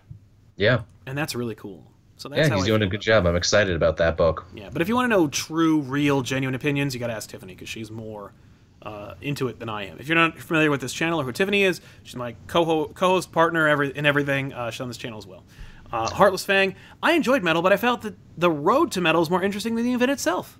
[0.56, 0.82] Yeah.
[1.06, 1.86] and that's really cool.
[2.18, 3.26] So that's Yeah, how he's I doing a good job.
[3.28, 4.46] I'm excited about that book.
[4.56, 7.30] Yeah, but if you want to know true, real, genuine opinions, you got to ask
[7.30, 8.34] Tiffany because she's more
[8.82, 10.00] uh, into it than I am.
[10.00, 13.32] If you're not familiar with this channel or who Tiffany is, she's my co co-host
[13.32, 14.52] partner every, in everything.
[14.54, 15.44] Uh, she's on this channel as well.
[15.92, 16.76] Uh, Heartless Fang.
[17.04, 19.86] I enjoyed metal, but I felt that the road to metal is more interesting than
[19.86, 20.58] the event itself.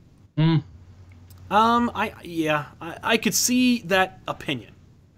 [1.50, 4.74] Um, I yeah, I, I could see that opinion.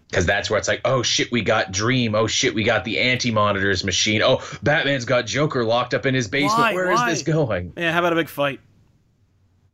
[0.10, 2.16] Because that's where it's like, oh shit, we got Dream.
[2.16, 4.22] Oh shit, we got the anti monitors machine.
[4.24, 6.60] Oh, Batman's got Joker locked up in his basement.
[6.60, 6.74] Why?
[6.74, 7.10] Where is Why?
[7.12, 7.74] this going?
[7.78, 8.60] Yeah, how about a big fight?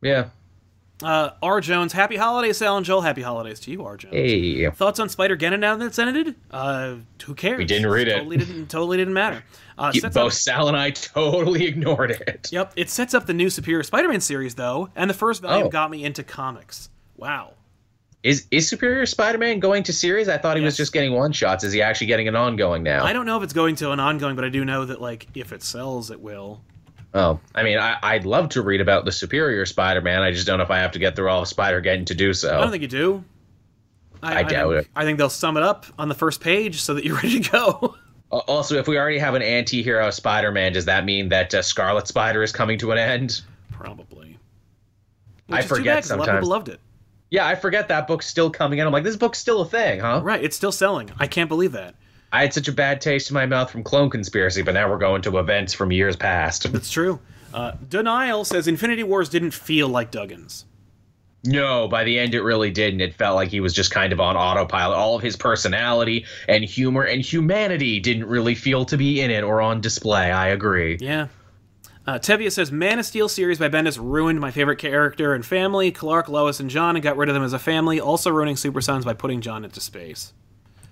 [0.01, 0.30] Yeah.
[1.03, 1.60] Uh, R.
[1.60, 3.01] Jones, happy holidays, Sal and Joel.
[3.01, 3.97] Happy holidays to you, R.
[3.97, 4.14] Jones.
[4.14, 4.70] Hey.
[4.70, 6.36] Thoughts on Spider Geddon now that it's ended?
[6.51, 6.95] Uh,
[7.26, 7.58] who cares?
[7.58, 8.18] We didn't read it.
[8.18, 8.68] Totally didn't.
[8.68, 9.43] Totally didn't matter.
[9.78, 12.50] Uh, You- Both up, Sal and I totally ignored it.
[12.52, 15.70] yep, it sets up the new Superior Spider-Man series though, and the first volume Oh.
[15.70, 16.90] got me into comics.
[17.18, 17.54] Wow.
[18.24, 20.28] Is is Superior Spider-Man going to series?
[20.30, 21.64] I thought he was just getting one shots.
[21.64, 23.04] Is he actually getting an ongoing now?
[23.06, 25.28] I don't know if it's going to an ongoing, but I do know that like
[25.36, 26.62] if it sells, it will.
[27.14, 30.22] Oh, I mean, I, I'd love to read about the Superior Spider-Man.
[30.22, 32.34] I just don't know if I have to get through all of Spider-Geddon to do
[32.34, 32.58] so.
[32.58, 33.24] I don't think you do.
[34.24, 34.92] I doubt think, it.
[34.96, 37.50] I think they'll sum it up on the first page so that you're ready to
[37.52, 37.96] go.
[38.36, 42.08] Al- Also, if we already have an anti-hero Spider-Man, does that mean that uh, Scarlet
[42.08, 43.42] Spider is coming to an end?
[43.72, 44.38] Probably.
[45.50, 46.40] I Which too forget bad, 'cause A lot of sometimes.
[46.44, 46.80] people loved it.
[47.32, 48.88] Yeah, I forget that book's still coming out.
[48.88, 50.22] I'm like, this book's still a thing, huh?
[50.24, 51.12] Right, it's still selling.
[51.20, 51.96] I can't believe that.
[52.32, 54.98] I had such a bad taste in my mouth from Clone Conspiracy, but now we're
[54.98, 56.72] going to events from years past.
[56.72, 57.20] That's true.
[57.54, 60.66] Uh, Denial says Infinity Wars didn't feel like Duggan's.
[61.46, 63.02] No, by the end it really didn't.
[63.02, 64.98] It felt like he was just kind of on autopilot.
[64.98, 69.43] All of his personality and humor and humanity didn't really feel to be in it
[69.43, 70.32] or on display.
[70.32, 70.98] I agree.
[71.00, 71.28] Yeah.
[72.08, 75.91] Uh, Tevia says Man of Steel series by Bendis ruined my favorite character and family,
[75.91, 78.82] Clark, Lois, and Jon, and got rid of them as a family, also ruining Super
[78.82, 80.34] Sons by putting Jon into space.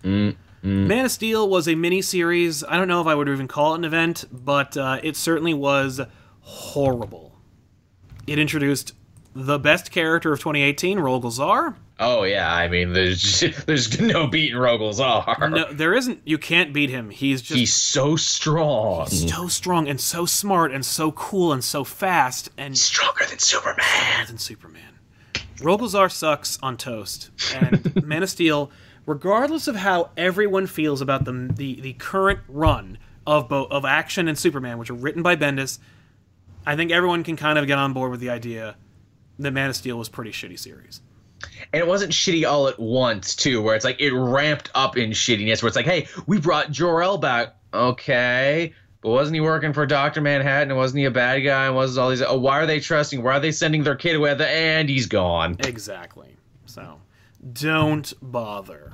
[0.04, 2.64] Man of Steel was a mini series.
[2.64, 5.54] I don't know if I would even call it an event, but uh, it certainly
[5.54, 6.02] was
[6.40, 7.36] horrible.
[8.26, 8.94] It introduced
[9.36, 11.76] the best character of 2018, Rogol Zaar.
[12.00, 15.50] Oh yeah, I mean, there's there's no beating Rogol Zaar.
[15.52, 16.22] No, there isn't.
[16.26, 17.10] You can't beat him.
[17.10, 19.08] He's just He's so strong.
[19.10, 23.40] he's so strong and so smart and so cool and so fast and Stronger than
[23.40, 23.78] Superman.
[23.78, 25.00] better than Superman.
[25.58, 28.72] Rogol Zaar sucks on toast, and Man of Steel,
[29.06, 34.28] regardless of how everyone feels about the the, the current run of both of Action
[34.28, 35.80] and Superman, which are written by Bendis,
[36.66, 38.76] I think everyone can kind of get on board with the idea
[39.40, 41.02] that Man of Steel was pretty shitty series.
[41.74, 45.12] And it wasn't shitty all at once, too, where it's like it ramped up in
[45.12, 47.56] shittiness, where it's like, hey, we brought Jor-El back.
[47.74, 48.74] Okay.
[49.02, 50.22] But wasn't he working for Dr.
[50.22, 50.72] Manhattan?
[50.72, 51.66] And wasn't he a bad guy?
[51.66, 52.22] And was all these.
[52.22, 53.22] Oh, why are they trusting?
[53.22, 54.32] Why are they sending their kid away?
[54.32, 55.58] at the And he's gone.
[55.60, 56.38] Exactly.
[56.66, 57.02] So,
[57.52, 58.93] don't bother.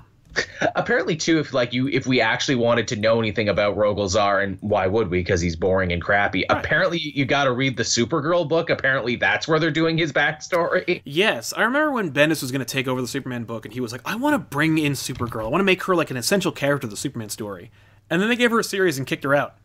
[0.75, 4.43] Apparently, too, if like you, if we actually wanted to know anything about Rogol Zaar,
[4.43, 5.19] and why would we?
[5.19, 6.45] Because he's boring and crappy.
[6.49, 8.69] Apparently, you got to read the Supergirl book.
[8.69, 11.01] Apparently, that's where they're doing his backstory.
[11.09, 13.79] Yes, I remember when Bendis was going to take over the Superman book, and he
[13.79, 15.45] was like, "I want to bring in Supergirl.
[15.45, 17.71] I want to make her like an essential character of the Superman story."
[18.09, 19.55] And then they gave her a series and kicked her out.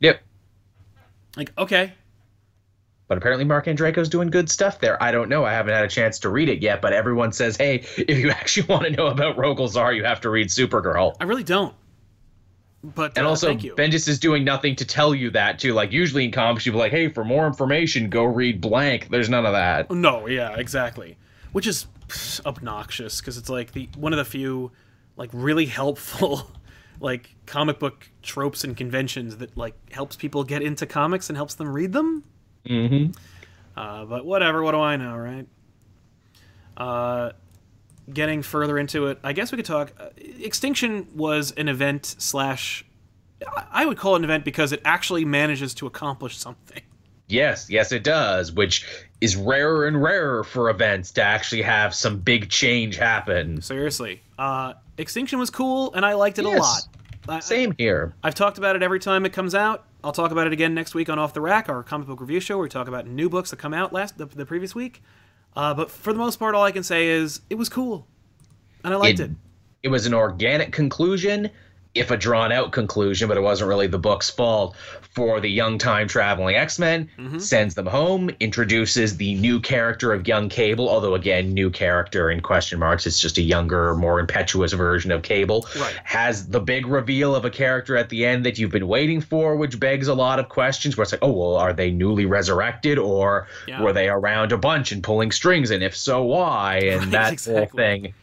[0.00, 0.20] Yep.
[1.36, 1.92] Like, okay,
[3.08, 5.00] But apparently, Marc Andreyko's doing good stuff there.
[5.02, 5.44] I don't know.
[5.44, 8.30] I haven't had a chance to read it yet, but everyone says, hey, if you
[8.30, 11.14] actually want to know about Rogol Zaar, you have to read Supergirl.
[11.20, 11.74] I really don't.
[12.82, 13.54] But And uh, also.
[13.54, 15.72] Bendis is doing nothing to tell you that, too.
[15.72, 19.08] Like, usually in comics, you'll be like, hey, for more information, go read blank.
[19.10, 19.90] There's none of that.
[19.90, 21.16] no, yeah, exactly.
[21.52, 21.86] Which is
[22.44, 24.70] obnoxious because it's like the one of the few
[25.16, 26.50] like really helpful
[27.00, 31.54] like comic book tropes and conventions that like helps people get into comics and helps
[31.54, 32.24] them read them.
[32.66, 33.12] Mm-hmm.
[33.76, 35.46] Uh, but whatever, what do I know, right?
[36.76, 37.32] Uh,
[38.12, 39.92] getting further into it, I guess we could talk.
[39.98, 42.84] Uh, Extinction was an event slash.
[43.46, 46.82] I- I would call it an event because it actually manages to accomplish something.
[47.28, 48.86] Yes, yes, it does, which
[49.20, 53.60] is rarer and rarer for events to actually have some big change happen.
[53.60, 56.82] Seriously, uh, Extinction was cool, and I liked it a lot.
[57.28, 58.14] I, Same here.
[58.22, 59.85] I've talked about it every time it comes out.
[60.04, 62.40] I'll talk about it again next week on Off the Rack, our comic book review
[62.40, 65.02] show, where we talk about new books that come out last the, the previous week.
[65.56, 68.06] Uh, but for the most part, all I can say is it was cool,
[68.84, 69.30] and I liked it.
[69.82, 71.50] it was an organic conclusion
[71.96, 74.76] if a drawn out conclusion but it wasn't really the book's fault
[75.14, 77.38] for the young time traveling x-men Mm-hmm.
[77.38, 82.40] sends them home introduces the new character of young cable although again new character in
[82.40, 85.94] question marks it's just a younger more impetuous version of cable Right.
[86.04, 89.56] has the big reveal of a character at the end that you've been waiting for
[89.56, 92.98] which begs a lot of questions where it's like oh well are they newly resurrected
[92.98, 93.82] or Yeah.
[93.82, 97.44] were they around a bunch and pulling strings and if so why and Right, that
[97.44, 98.14] whole thing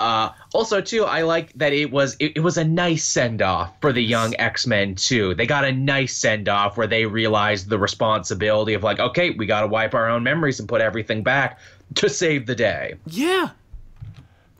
[0.00, 3.74] uh, also, too, I like that it was it, it was a nice send off
[3.80, 5.34] for the young X Men too.
[5.34, 9.44] They got a nice send off where they realized the responsibility of like, okay, we
[9.44, 11.58] got to wipe our own memories and put everything back
[11.96, 12.94] to save the day.
[13.06, 13.50] Yeah,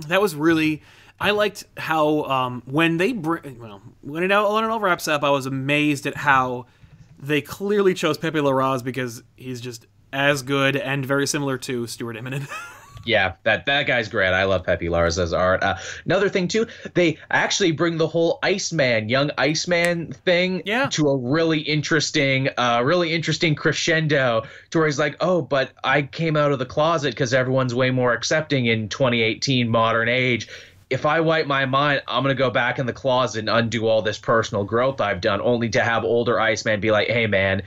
[0.08, 0.82] that was really.
[1.18, 5.08] I liked how um, when they bring well when it all when it all wraps
[5.08, 6.66] up, I was amazed at how
[7.18, 12.16] they clearly chose Pepe Larraz because he's just as good and very similar to Stuart
[12.16, 12.46] Immonen.
[13.06, 14.28] Yeah, that that guy's great.
[14.28, 15.62] I love Pepe Larraz's art.
[15.62, 20.88] Uh, another thing too, they actually bring the whole Iceman, young Iceman thing Yeah.
[20.90, 24.42] to a really interesting, uh, really interesting crescendo.
[24.70, 27.90] To where he's like, "Oh, but I came out of the closet because everyone's way
[27.90, 30.48] more accepting in 2018 modern age."
[30.90, 34.02] If I wipe my mind, I'm gonna go back in the closet and undo all
[34.02, 37.62] this personal growth I've done, only to have older Iceman be like, "Hey, man,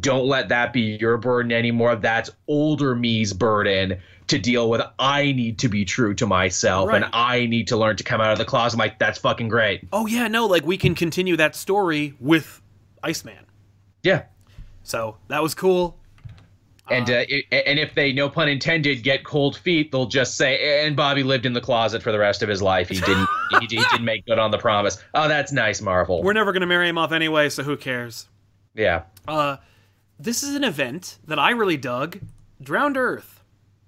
[0.00, 1.94] don't let that be your burden anymore.
[1.94, 3.98] That's older me's burden
[4.28, 4.80] to deal with.
[4.98, 8.32] I need to be true to myself and I need to learn to come out
[8.32, 8.76] of the closet.
[8.76, 9.86] I'm like, that's fucking great.
[9.92, 12.60] Oh yeah, no, like we can continue that story with
[13.02, 13.46] Iceman.
[14.02, 14.24] Yeah.
[14.82, 15.98] So that was cool.
[16.90, 20.84] And uh, i and if they, no pun intended, get cold feet, they'll just say,
[20.84, 22.90] and Bobby lived in the closet for the rest of his life.
[22.90, 23.26] He didn't.
[23.50, 25.02] he, he didn't make good on the promise.
[25.14, 26.22] Oh, that's nice, Marvel.
[26.22, 28.28] We're never gonna marry him off anyway, so who cares?
[28.74, 29.04] yeah.
[29.26, 29.56] Uh,
[30.18, 32.20] this is an event that I really dug.
[32.62, 33.33] Drowned Earth.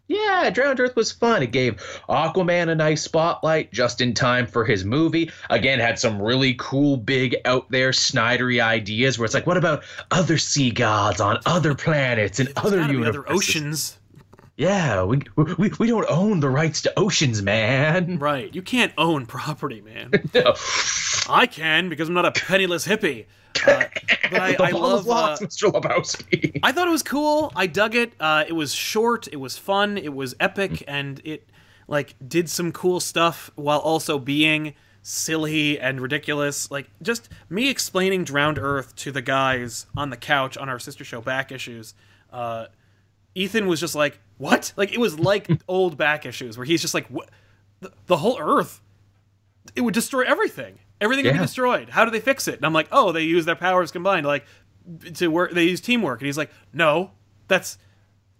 [0.09, 1.43] Yeah, Drowned Earth was fun.
[1.43, 1.77] It gave
[2.09, 5.31] Aquaman a nice spotlight just in time for his movie.
[5.51, 9.83] Again, had some really cool, big, out there, Snydery ideas where it's like, what about
[10.13, 13.09] other sea gods on other planets and other universes?
[13.09, 13.99] other oceans.
[14.57, 15.21] Yeah, we,
[15.59, 18.19] we we don't own the rights to oceans, man.
[18.19, 18.55] Right.
[18.55, 20.13] You can't own property, man.
[20.35, 20.55] No.
[21.29, 23.27] I can because I'm not a penniless hippie.
[23.67, 23.85] Uh,
[24.31, 25.09] but I, I love.
[25.09, 25.71] uh, Mr.
[25.73, 26.59] Lebowski.
[26.63, 27.53] I thought it was cool.
[27.55, 28.13] I dug it.
[28.19, 29.29] Uh, it was short.
[29.29, 29.97] It was fun.
[29.99, 31.49] It was epic, and it
[31.89, 36.71] like did some cool stuff while also being silly and ridiculous.
[36.71, 41.05] Like just me explaining Drowned Earth to the guys on the couch on our sister
[41.05, 41.95] show Back Issues.
[42.33, 42.67] Uh,
[43.37, 46.95] Ethan was just like, "What?" Like it was like old Back Issues where he's just
[46.95, 47.31] like, "What?
[47.81, 48.81] The, the whole Earth?
[49.75, 50.79] It would destroy everything.
[51.01, 51.91] Everything would be destroyed.
[51.91, 54.27] How do they fix it?" And I'm like, "Oh, they use their powers combined.
[54.27, 54.45] Like
[55.15, 55.53] to work.
[55.53, 57.11] They use teamwork." And he's like, "No,
[57.49, 57.79] that's."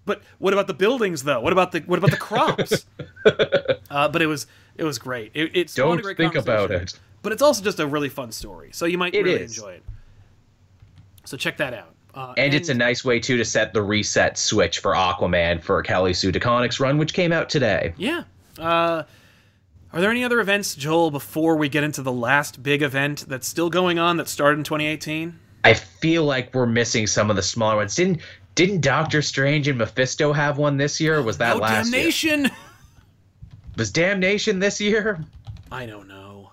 [0.05, 1.41] But what about the buildings though?
[1.41, 2.87] What about the what about the crops?
[3.91, 4.47] uh, but it was
[4.77, 5.33] it was great.
[5.35, 6.99] It, it spawned a Don't great think about it.
[7.23, 9.57] But it's also just a really fun story, so you might It really is.
[9.59, 9.83] enjoy it.
[11.25, 11.93] So check that out.
[12.15, 15.83] Uh, And it's a nice way too to set the reset switch for Aquaman for
[15.83, 17.93] Kelly Sue DeConnick's run, which came out today.
[17.97, 18.23] Yeah.
[18.59, 19.03] Uh,
[19.97, 23.49] are there any other events, Joel, before we get into the last big event that's
[23.49, 25.39] still going on that started in 2018?
[25.65, 27.95] I feel like we're missing some of the smaller ones.
[27.95, 28.21] Didn't
[28.55, 31.23] didn't Doctor Strange and Mephisto have one this year?
[31.23, 31.95] Was that oh, last year?
[31.95, 32.51] damnation!
[33.79, 35.25] Was Damnation this year?
[35.73, 36.51] I don't know.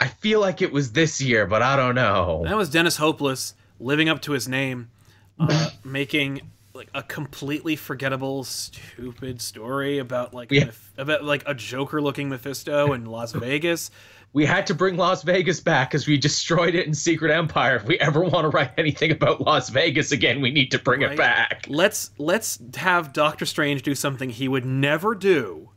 [0.00, 2.42] I feel like it was this year, but I don't know.
[2.44, 4.90] That was Dennis Hopeless living up to his name,
[5.38, 6.42] uh, making
[6.76, 10.70] like a completely forgettable, stupid story about like Yeah.
[10.98, 13.90] About like a Joker-looking Mephisto in Las Vegas.
[14.32, 17.76] We had to bring Las Vegas back because we destroyed it in Secret Empire.
[17.76, 21.00] If we ever want to write anything about Las Vegas again, we need to bring
[21.00, 21.12] Right.
[21.12, 21.64] it back.
[21.68, 25.70] Let's let's have Doctor Strange do something he would never do,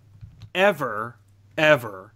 [0.53, 1.17] ever,
[1.57, 2.13] ever,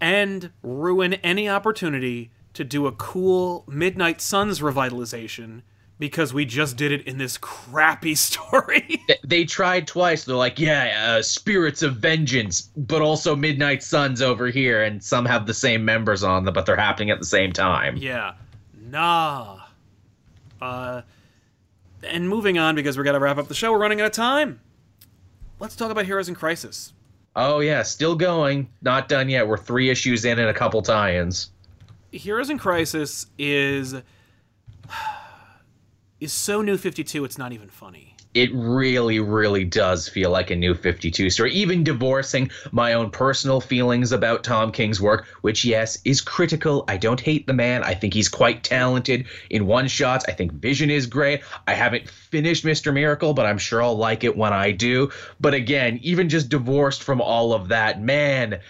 [0.00, 5.60] and ruin any opportunity to do a cool Midnight Suns revitalization
[5.98, 9.02] because we just did it in this crappy story.
[9.24, 10.24] They tried twice.
[10.24, 15.24] They're like, yeah, uh, Spirits of Vengeance, but also Midnight Suns over here, and some
[15.24, 17.96] have the same members on them, but they're happening at the same time.
[17.96, 18.34] yeah,
[18.80, 19.60] nah.
[20.60, 21.02] Uh,
[22.02, 23.72] and moving on because we got to wrap up the show.
[23.72, 24.60] We're running out of time.
[25.58, 26.92] Let's talk about Heroes in Crisis.
[27.34, 29.46] Oh yeah, still going, not done yet.
[29.46, 31.50] We're three issues in and a couple tie-ins.
[32.10, 33.94] Heroes in Crisis is
[36.20, 38.16] is so new 52 it's not even funny.
[38.34, 41.54] It really, really does feel like a new 52 story.
[41.54, 46.84] Even divorcing my own personal feelings about Tom King's work, which, yes, is critical.
[46.86, 47.82] I don't hate the man.
[47.82, 50.26] I think he's quite talented in one shots.
[50.28, 51.40] I think Vision is great.
[51.66, 52.92] I haven't finished Mr.
[52.92, 55.10] Miracle, but I'm sure I'll like it when I do.
[55.40, 58.60] But again, even just divorced from all of that, man,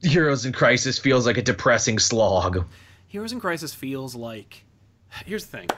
[0.00, 2.64] Heroes in Crisis feels like a depressing slog.
[3.08, 4.64] Heroes in Crisis feels like
[5.24, 5.68] here's the thing.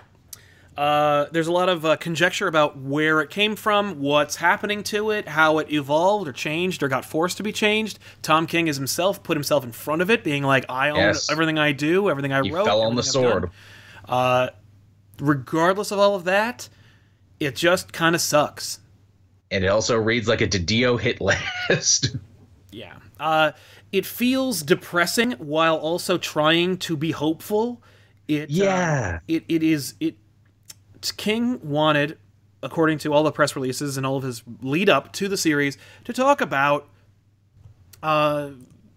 [0.76, 5.10] Uh, there's a lot of uh, conjecture about where it came from, what's happening to
[5.10, 7.98] it, how it evolved or changed or got forced to be changed.
[8.20, 11.30] Tom King is himself put himself in front of it, being like, "I own Yes.
[11.30, 13.50] everything I do, everything I He wrote." fell on the I've sword.
[14.06, 14.48] Uh,
[15.18, 16.68] regardless of all of that,
[17.40, 18.80] it just kind of sucks.
[19.50, 22.16] And it also reads like a Didio hit list.
[22.72, 22.94] Yeah.
[23.18, 23.52] Uh,
[23.90, 27.80] it feels depressing while also trying to be hopeful.
[28.28, 29.18] It uh, Yeah.
[29.28, 30.16] it it is it.
[31.12, 32.18] King wanted,
[32.62, 35.76] according to all the press releases and all of his lead up to the series,
[36.04, 36.88] to talk about
[38.02, 38.50] uh,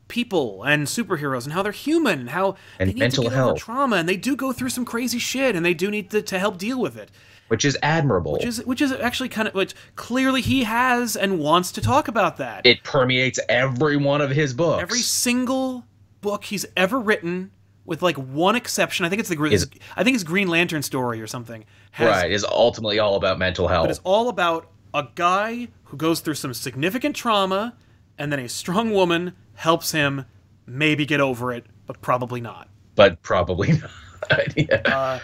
[0.07, 3.59] people and superheroes and how they're human and how And mental health.
[3.59, 6.39] trauma and they do go through some crazy shit and they do need to, to
[6.39, 7.09] help deal with it
[7.47, 8.33] which is admirable.
[8.33, 12.07] which is which is actually kind of which clearly he has and wants to talk
[12.07, 14.81] about that it permeates every one of his books.
[14.81, 15.85] every single
[16.21, 17.51] book he's ever written
[17.89, 20.81] with like one exception i think it's the green Is- i think it's green lantern
[20.81, 23.83] story or something has, right is ultimately all about mental health.
[23.85, 27.75] but it's all about a guy who goes through some significant trauma
[28.17, 30.25] and then a strong woman helps him
[30.65, 33.71] maybe get over it but probably not but probably
[34.31, 34.57] not.
[34.57, 34.81] yeah.
[34.85, 35.19] Uh,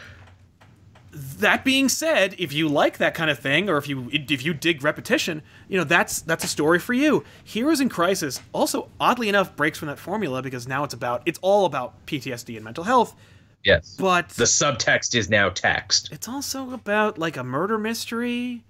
[1.16, 4.54] that being said, if you like that kind of thing, or if you if you
[4.54, 7.24] dig repetition, you know that's that's a story for you.
[7.44, 11.40] Heroes in Crisis also, oddly enough, breaks from that formula because now it's about it's
[11.42, 13.16] all about PTSD and mental health,
[13.64, 13.96] yes.
[13.98, 16.10] but the subtext is now text.
[16.12, 18.64] it's also about like a murder mystery.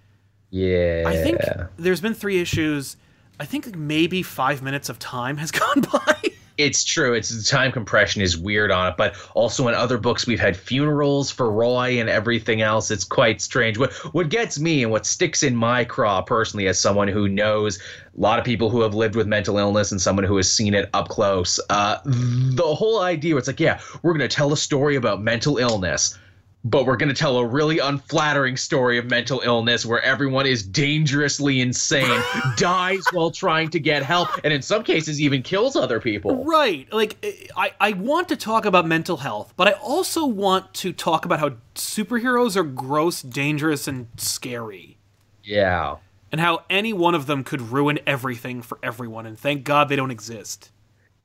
[0.51, 1.03] Yeah.
[1.07, 1.39] I think
[1.77, 2.95] there's been three issues.
[3.39, 6.15] I think like, maybe five minutes of time has gone by.
[6.57, 7.13] It's true.
[7.13, 10.55] It's the time compression is weird on it, but also in other books we've had
[10.55, 12.91] funerals for Roy and everything else.
[12.91, 13.77] It's quite strange.
[13.77, 17.79] What what gets me and what sticks in my craw personally as someone who knows
[17.79, 20.73] a lot of people who have lived with mental illness and someone who has seen
[20.73, 21.59] it up close.
[21.69, 26.17] Uh, the whole idea it's like, yeah, we're gonna tell a story about mental illness.
[26.65, 30.63] But we're going to tell a really unflattering story of mental illness where everyone is
[30.63, 32.19] dangerously insane,
[32.57, 36.43] dies while trying to get help, and in some cases even kills other people.
[36.43, 36.91] Right.
[36.91, 37.23] Like
[37.55, 41.39] I, I want to talk about mental health, but I also want to talk about
[41.39, 44.97] how superheroes are gross, dangerous, and scary.
[45.43, 45.97] Yeah.
[46.31, 49.95] And how any one of them could ruin everything for everyone, and thank God they
[49.95, 50.71] don't exist.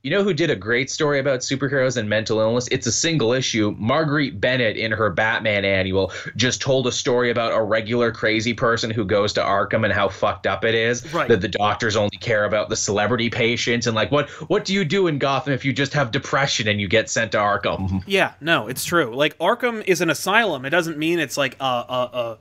[0.03, 2.67] You know who did a great story about superheroes and mental illness?
[2.71, 3.75] It's a single issue.
[3.77, 8.89] Marguerite Bennett, in her Batman annual, just told a story about a regular crazy person
[8.89, 11.11] who goes to Arkham and how fucked up it is.
[11.13, 11.27] Right.
[11.27, 14.83] That the doctors only care about the celebrity patients and like what what do you
[14.83, 18.03] do in Gotham if you just have depression and you get sent to Arkham?
[18.11, 19.15] Yeah, no, it's true.
[19.15, 20.65] Like Arkham is an asylum.
[20.65, 22.37] It doesn't mean it's like a a, a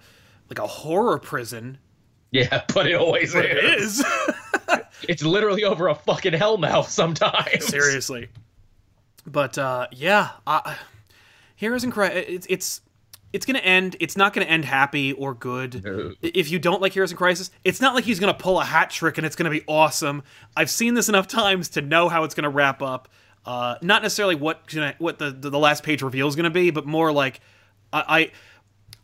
[0.48, 1.78] like a horror prison.
[2.33, 4.01] Yeah, but it always But it is.
[4.01, 4.05] is.
[5.09, 7.64] It's literally over a fucking hellmouth sometimes.
[7.64, 8.28] Seriously.
[9.26, 10.74] But uh, yeah, uh,
[11.57, 12.24] Heroes in Crisis.
[12.28, 12.81] It's it's
[13.33, 13.97] it's gonna end.
[13.99, 15.83] It's not gonna end happy or good.
[15.83, 16.12] No.
[16.20, 18.91] If you don't like Heroes in Crisis, it's not like he's gonna pull a hat
[18.91, 20.22] trick and it's gonna be awesome.
[20.55, 23.09] I've seen this enough times to know how it's gonna wrap up.
[23.47, 26.85] Uh, not necessarily what gonna, what the, the last page reveal is gonna be, but
[26.87, 27.41] more like
[27.93, 28.05] I.
[28.07, 28.31] I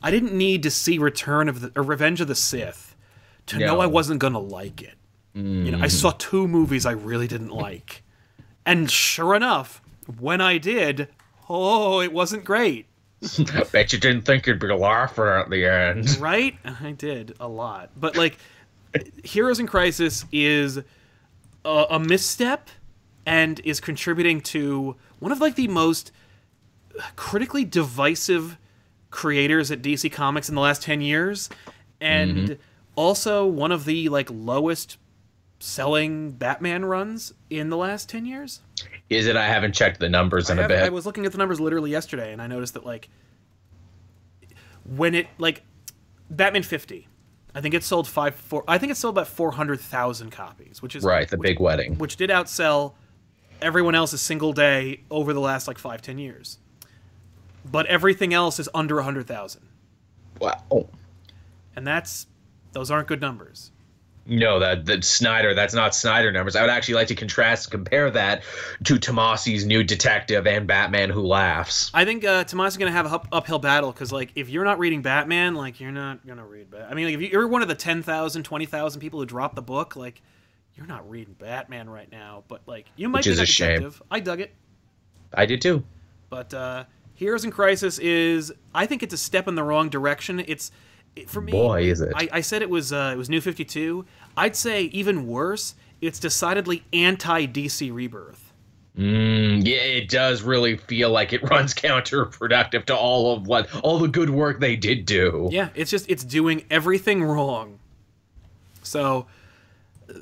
[0.03, 2.95] I didn't need to see Return of the Revenge of the Sith
[3.47, 4.94] to know I wasn't gonna like it.
[5.34, 6.18] You know, I saw mm.
[6.18, 8.03] two movies I really didn't like.
[8.64, 9.82] And sure enough,
[10.18, 11.09] when I did,
[11.51, 12.86] oh, it wasn't great,
[13.55, 16.16] I bet you didn't think you'd be laughing at the end.
[16.18, 16.57] right?
[16.64, 17.90] I did a lot.
[17.97, 18.38] But like
[19.24, 20.78] Heroes in Crisis is
[21.64, 22.68] a, a misstep
[23.24, 26.12] and is contributing to one of like the most
[27.16, 28.57] critically divisive
[29.11, 31.49] creators at DC Comics in the last 10 years
[32.01, 32.55] and mm-hmm.
[32.97, 34.97] Also one of the like lowest
[35.61, 38.61] selling Batman runs in the last 10 years.
[39.09, 39.36] Is it?
[39.36, 40.82] I haven't checked the numbers in I, a bit.
[40.82, 43.09] I was looking at the numbers literally yesterday, and I noticed that like
[44.84, 45.62] when it like
[46.30, 47.07] Batman fifty,
[47.55, 48.64] I think it sold five four.
[48.66, 51.61] I think it sold about four hundred thousand copies, which is right, the which, big
[51.61, 51.97] wedding.
[51.99, 52.94] which did outsell
[53.62, 56.59] everyone else a single day over the last like five ten years.
[57.64, 59.68] But everything else is under hundred thousand,
[60.40, 60.88] Wow.
[61.76, 62.26] and that's
[62.77, 63.72] those aren't good numbers.
[64.27, 65.55] No, that that Snyder.
[65.55, 66.57] That's not Snyder numbers.
[66.57, 68.43] I would actually like to contrast, compare that
[68.85, 71.91] to Tomasi's new detective and Batman Who Laughs.
[71.95, 74.79] I think uh, is gonna have a up- uphill battle because like if you're not
[74.79, 76.70] reading Batman, like you're not gonna read.
[76.70, 79.62] Bat- I mean, like, if you're one of the 10,000, 20,000 people who dropped the
[79.62, 80.20] book, like
[80.74, 82.45] you're not reading Batman right now.
[82.49, 83.68] But like you might Which be is a shame.
[83.79, 84.03] detective.
[84.11, 84.53] I dug it,
[85.33, 85.83] I did too.
[86.29, 90.41] but uh, Heroes in Crisis is I think it's a step in the wrong direction.
[90.47, 90.72] It's it,
[91.27, 91.53] for me.
[91.53, 92.12] Boy, is it.
[92.14, 94.05] I, I said it was uh, it was New Fifty Two.
[94.37, 95.75] I'd say even worse.
[96.01, 98.53] It's decidedly anti DC Rebirth.
[98.99, 103.99] Mm, yeah, it does really feel like it runs counterproductive to all of what all
[103.99, 105.49] the good work they did do.
[105.53, 107.79] Yeah, it's just it's doing everything wrong.
[108.83, 109.27] So,
[110.09, 110.14] uh,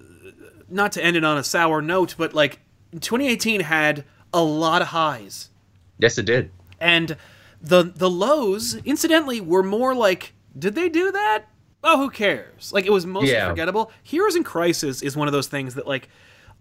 [0.68, 2.60] not to end it on a sour note, but like
[2.92, 5.50] 2018 had a lot of highs,
[5.98, 6.50] Yes, it did.
[6.80, 7.16] and
[7.60, 11.44] the the lows, incidentally, were more like, did they do that?
[11.82, 12.72] Oh, who cares?
[12.72, 13.48] Like it was mostly Yeah.
[13.48, 13.90] forgettable.
[14.02, 16.08] Heroes in Crisis is one of those things that like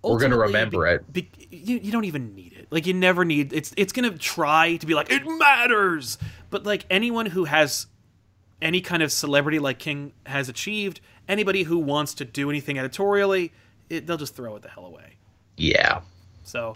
[0.03, 1.11] We're gonna remember it.
[1.13, 2.67] be- you, you don't even need it.
[2.71, 6.17] Like you never need it's it's gonna try to be like it matters,
[6.49, 7.87] but like anyone who has
[8.61, 13.53] any kind of celebrity like King has achieved, anybody who wants to do anything editorially,
[13.89, 15.17] it, they'll just throw it the hell away.
[15.55, 16.01] Yeah.
[16.43, 16.75] So,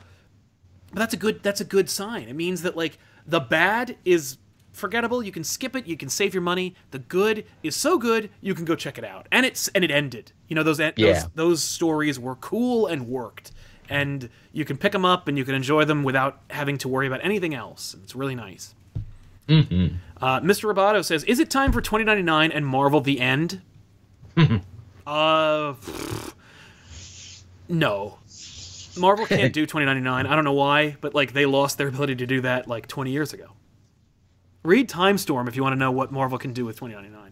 [0.93, 2.29] but that's a good that's a good sign.
[2.29, 4.37] It means that like the bad is
[4.77, 5.21] forgettable.
[5.23, 5.85] You can skip it.
[5.87, 6.75] You can save your money.
[6.91, 9.27] The good is so good you can go check it out.
[9.31, 10.31] And it's and it ended.
[10.47, 10.91] You know those Yeah.
[10.95, 13.51] those, those stories were cool and worked.
[13.89, 17.07] And you can pick them up and you can enjoy them without having to worry
[17.07, 17.95] about anything else.
[18.03, 18.73] It's really nice.
[19.49, 19.53] Uh,
[20.41, 20.73] Mr.
[20.73, 23.61] Roboto says, "Is it time for 2099 and Marvel: The End?"
[25.07, 25.73] uh,
[27.69, 28.17] no.
[28.97, 30.25] Marvel can't do 2099.
[30.25, 33.11] I don't know why, but like they lost their ability to do that like 20
[33.11, 33.45] years ago.
[34.67, 37.31] Read Time Storm if you want to know what Marvel can do with 2099.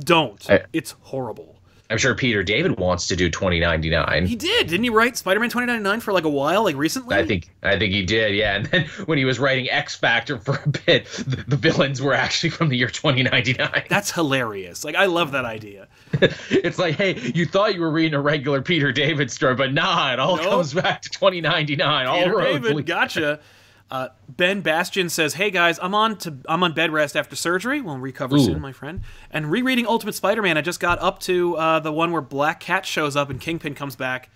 [0.00, 0.50] Don't.
[0.50, 1.52] I- It's horrible.
[1.88, 4.26] I'm sure Peter David wants to do 2099.
[4.26, 4.90] He did, didn't he?
[4.90, 7.14] Write Spider-Man 2099 for like a while, like recently.
[7.14, 8.56] I think I think he did, yeah.
[8.56, 12.12] And then when he was writing X Factor for a bit, the, the villains were
[12.12, 13.84] actually from the year 2099.
[13.88, 14.84] that's hilarious.
[14.84, 15.86] Like I love that idea.
[16.50, 20.12] it's like, hey, you thought you were reading a regular Peter David story, but nah,
[20.12, 20.46] it all Nope.
[20.46, 22.06] comes back to 2099.
[22.06, 23.38] All Peter roads David, lead- gotcha.
[23.88, 27.80] Uh, ben Bastion says, "Hey guys, I'm on to I'm on bed rest after surgery.
[27.80, 28.44] We'll recover Ooh.
[28.44, 29.02] soon, my friend.
[29.30, 32.84] And rereading Ultimate Spider-Man, I just got up to uh, the one where Black Cat
[32.84, 34.28] shows up and Kingpin comes back.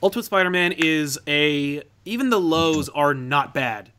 [0.00, 3.90] Ultimate Spider-Man is a even the lows are not bad,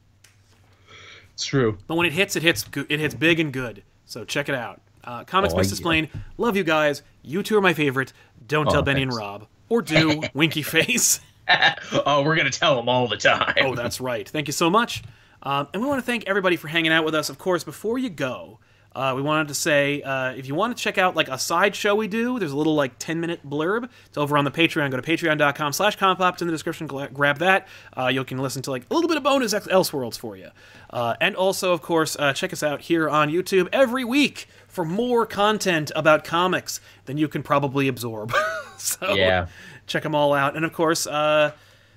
[1.33, 1.77] It's true.
[1.87, 3.83] but when it hits, it hits it hits big and good.
[4.05, 4.81] So check it out.
[5.03, 5.73] Uh, Comics Oh, Must yeah.
[5.73, 6.09] Explain.
[6.37, 7.01] Love you guys.
[7.21, 8.13] You two are my favorite.
[8.47, 9.13] Don't tell Oh, Benny and.
[9.13, 11.19] Rob, or do Winky Face."
[12.05, 13.55] oh, we're gonna tell them all the time.
[13.61, 14.27] Oh, that's right.
[14.27, 15.03] Thank you so much.
[15.43, 17.29] Um, and we want to thank everybody for hanging out with us.
[17.29, 18.59] Of course, before you go,
[18.95, 21.75] uh, we wanted to say uh, if you want to check out like a side
[21.75, 23.89] show we do, there's a little like 10 minute blurb.
[24.07, 24.89] It's over on the Patreon.
[24.89, 26.41] Go to patreon.com slash compop.
[26.41, 26.87] In the description.
[26.87, 27.67] Grab that.
[27.95, 30.49] Uh, you can listen to like a little bit of bonus Ex- Elseworlds for you.
[30.89, 34.85] Uh, and also, of course, uh, check us out here on YouTube every week for
[34.85, 38.33] more content about comics than you can probably absorb.
[38.77, 39.47] so Yeah.
[39.87, 40.55] Check them all out.
[40.55, 41.51] And of course, uh,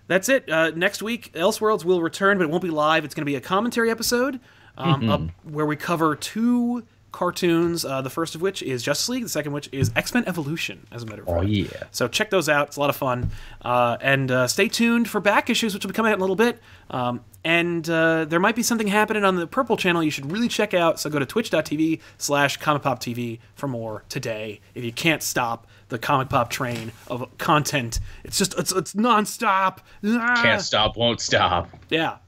[0.07, 0.49] that's it.
[0.51, 3.05] Uh, next week, Elseworlds will return, but it won't be live.
[3.05, 4.41] It's going to be a commentary episode
[4.77, 5.11] um, Mm-hmm.
[5.11, 7.85] up where we cover two cartoons.
[7.85, 9.23] Uh, the first of which is Justice League.
[9.23, 10.87] The second, which is X Men Evolution.
[10.93, 11.37] As a matter of fact.
[11.39, 11.51] Oh, fact.
[11.53, 11.85] yeah.
[11.91, 12.69] So check those out.
[12.69, 13.31] It's a lot of fun.
[13.63, 16.25] Uh, and uh, stay tuned for back issues, which will be coming out in a
[16.25, 16.61] little bit.
[16.91, 20.49] Um, and uh, there might be something happening on the Purple channel you should really
[20.49, 21.01] check out.
[21.01, 24.61] So go to twitch.tv slash Comic TV for more today.
[24.75, 29.79] If you can't stop the Comic Pop train of content, it's just, it's, it's nonstop.
[30.05, 30.41] Ah.
[30.43, 31.69] Can't stop, won't stop.
[31.89, 32.19] Yeah.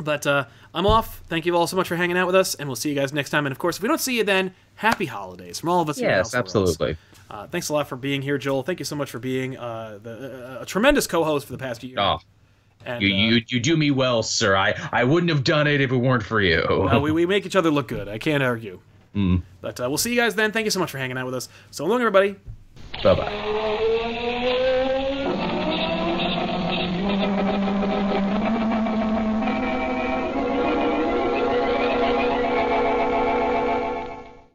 [0.00, 0.44] But uh,
[0.74, 1.22] I'm off.
[1.26, 3.12] Thank you all so much for hanging out with us, and we'll see you guys
[3.12, 3.46] next time.
[3.46, 5.98] And of course, if we don't see you then, happy holidays from all of us.
[5.98, 6.96] here Yes, absolutely.
[7.30, 8.62] Uh, thanks a lot for being here, Joel.
[8.62, 11.82] Thank you so much for being uh, the, uh, a tremendous co-host for the past
[11.82, 11.98] year.
[11.98, 12.18] Oh,
[12.86, 14.56] and, you, uh, you you do me well, sir.
[14.56, 16.62] I, I wouldn't have done it if it weren't for you.
[16.62, 18.08] uh, we, we make each other look good.
[18.08, 18.80] I can't argue.
[19.60, 20.52] But uh, we'll see you guys then.
[20.52, 21.48] Thank you so much for hanging out with us.
[21.72, 22.36] So long, everybody.
[23.02, 23.32] Bye bye.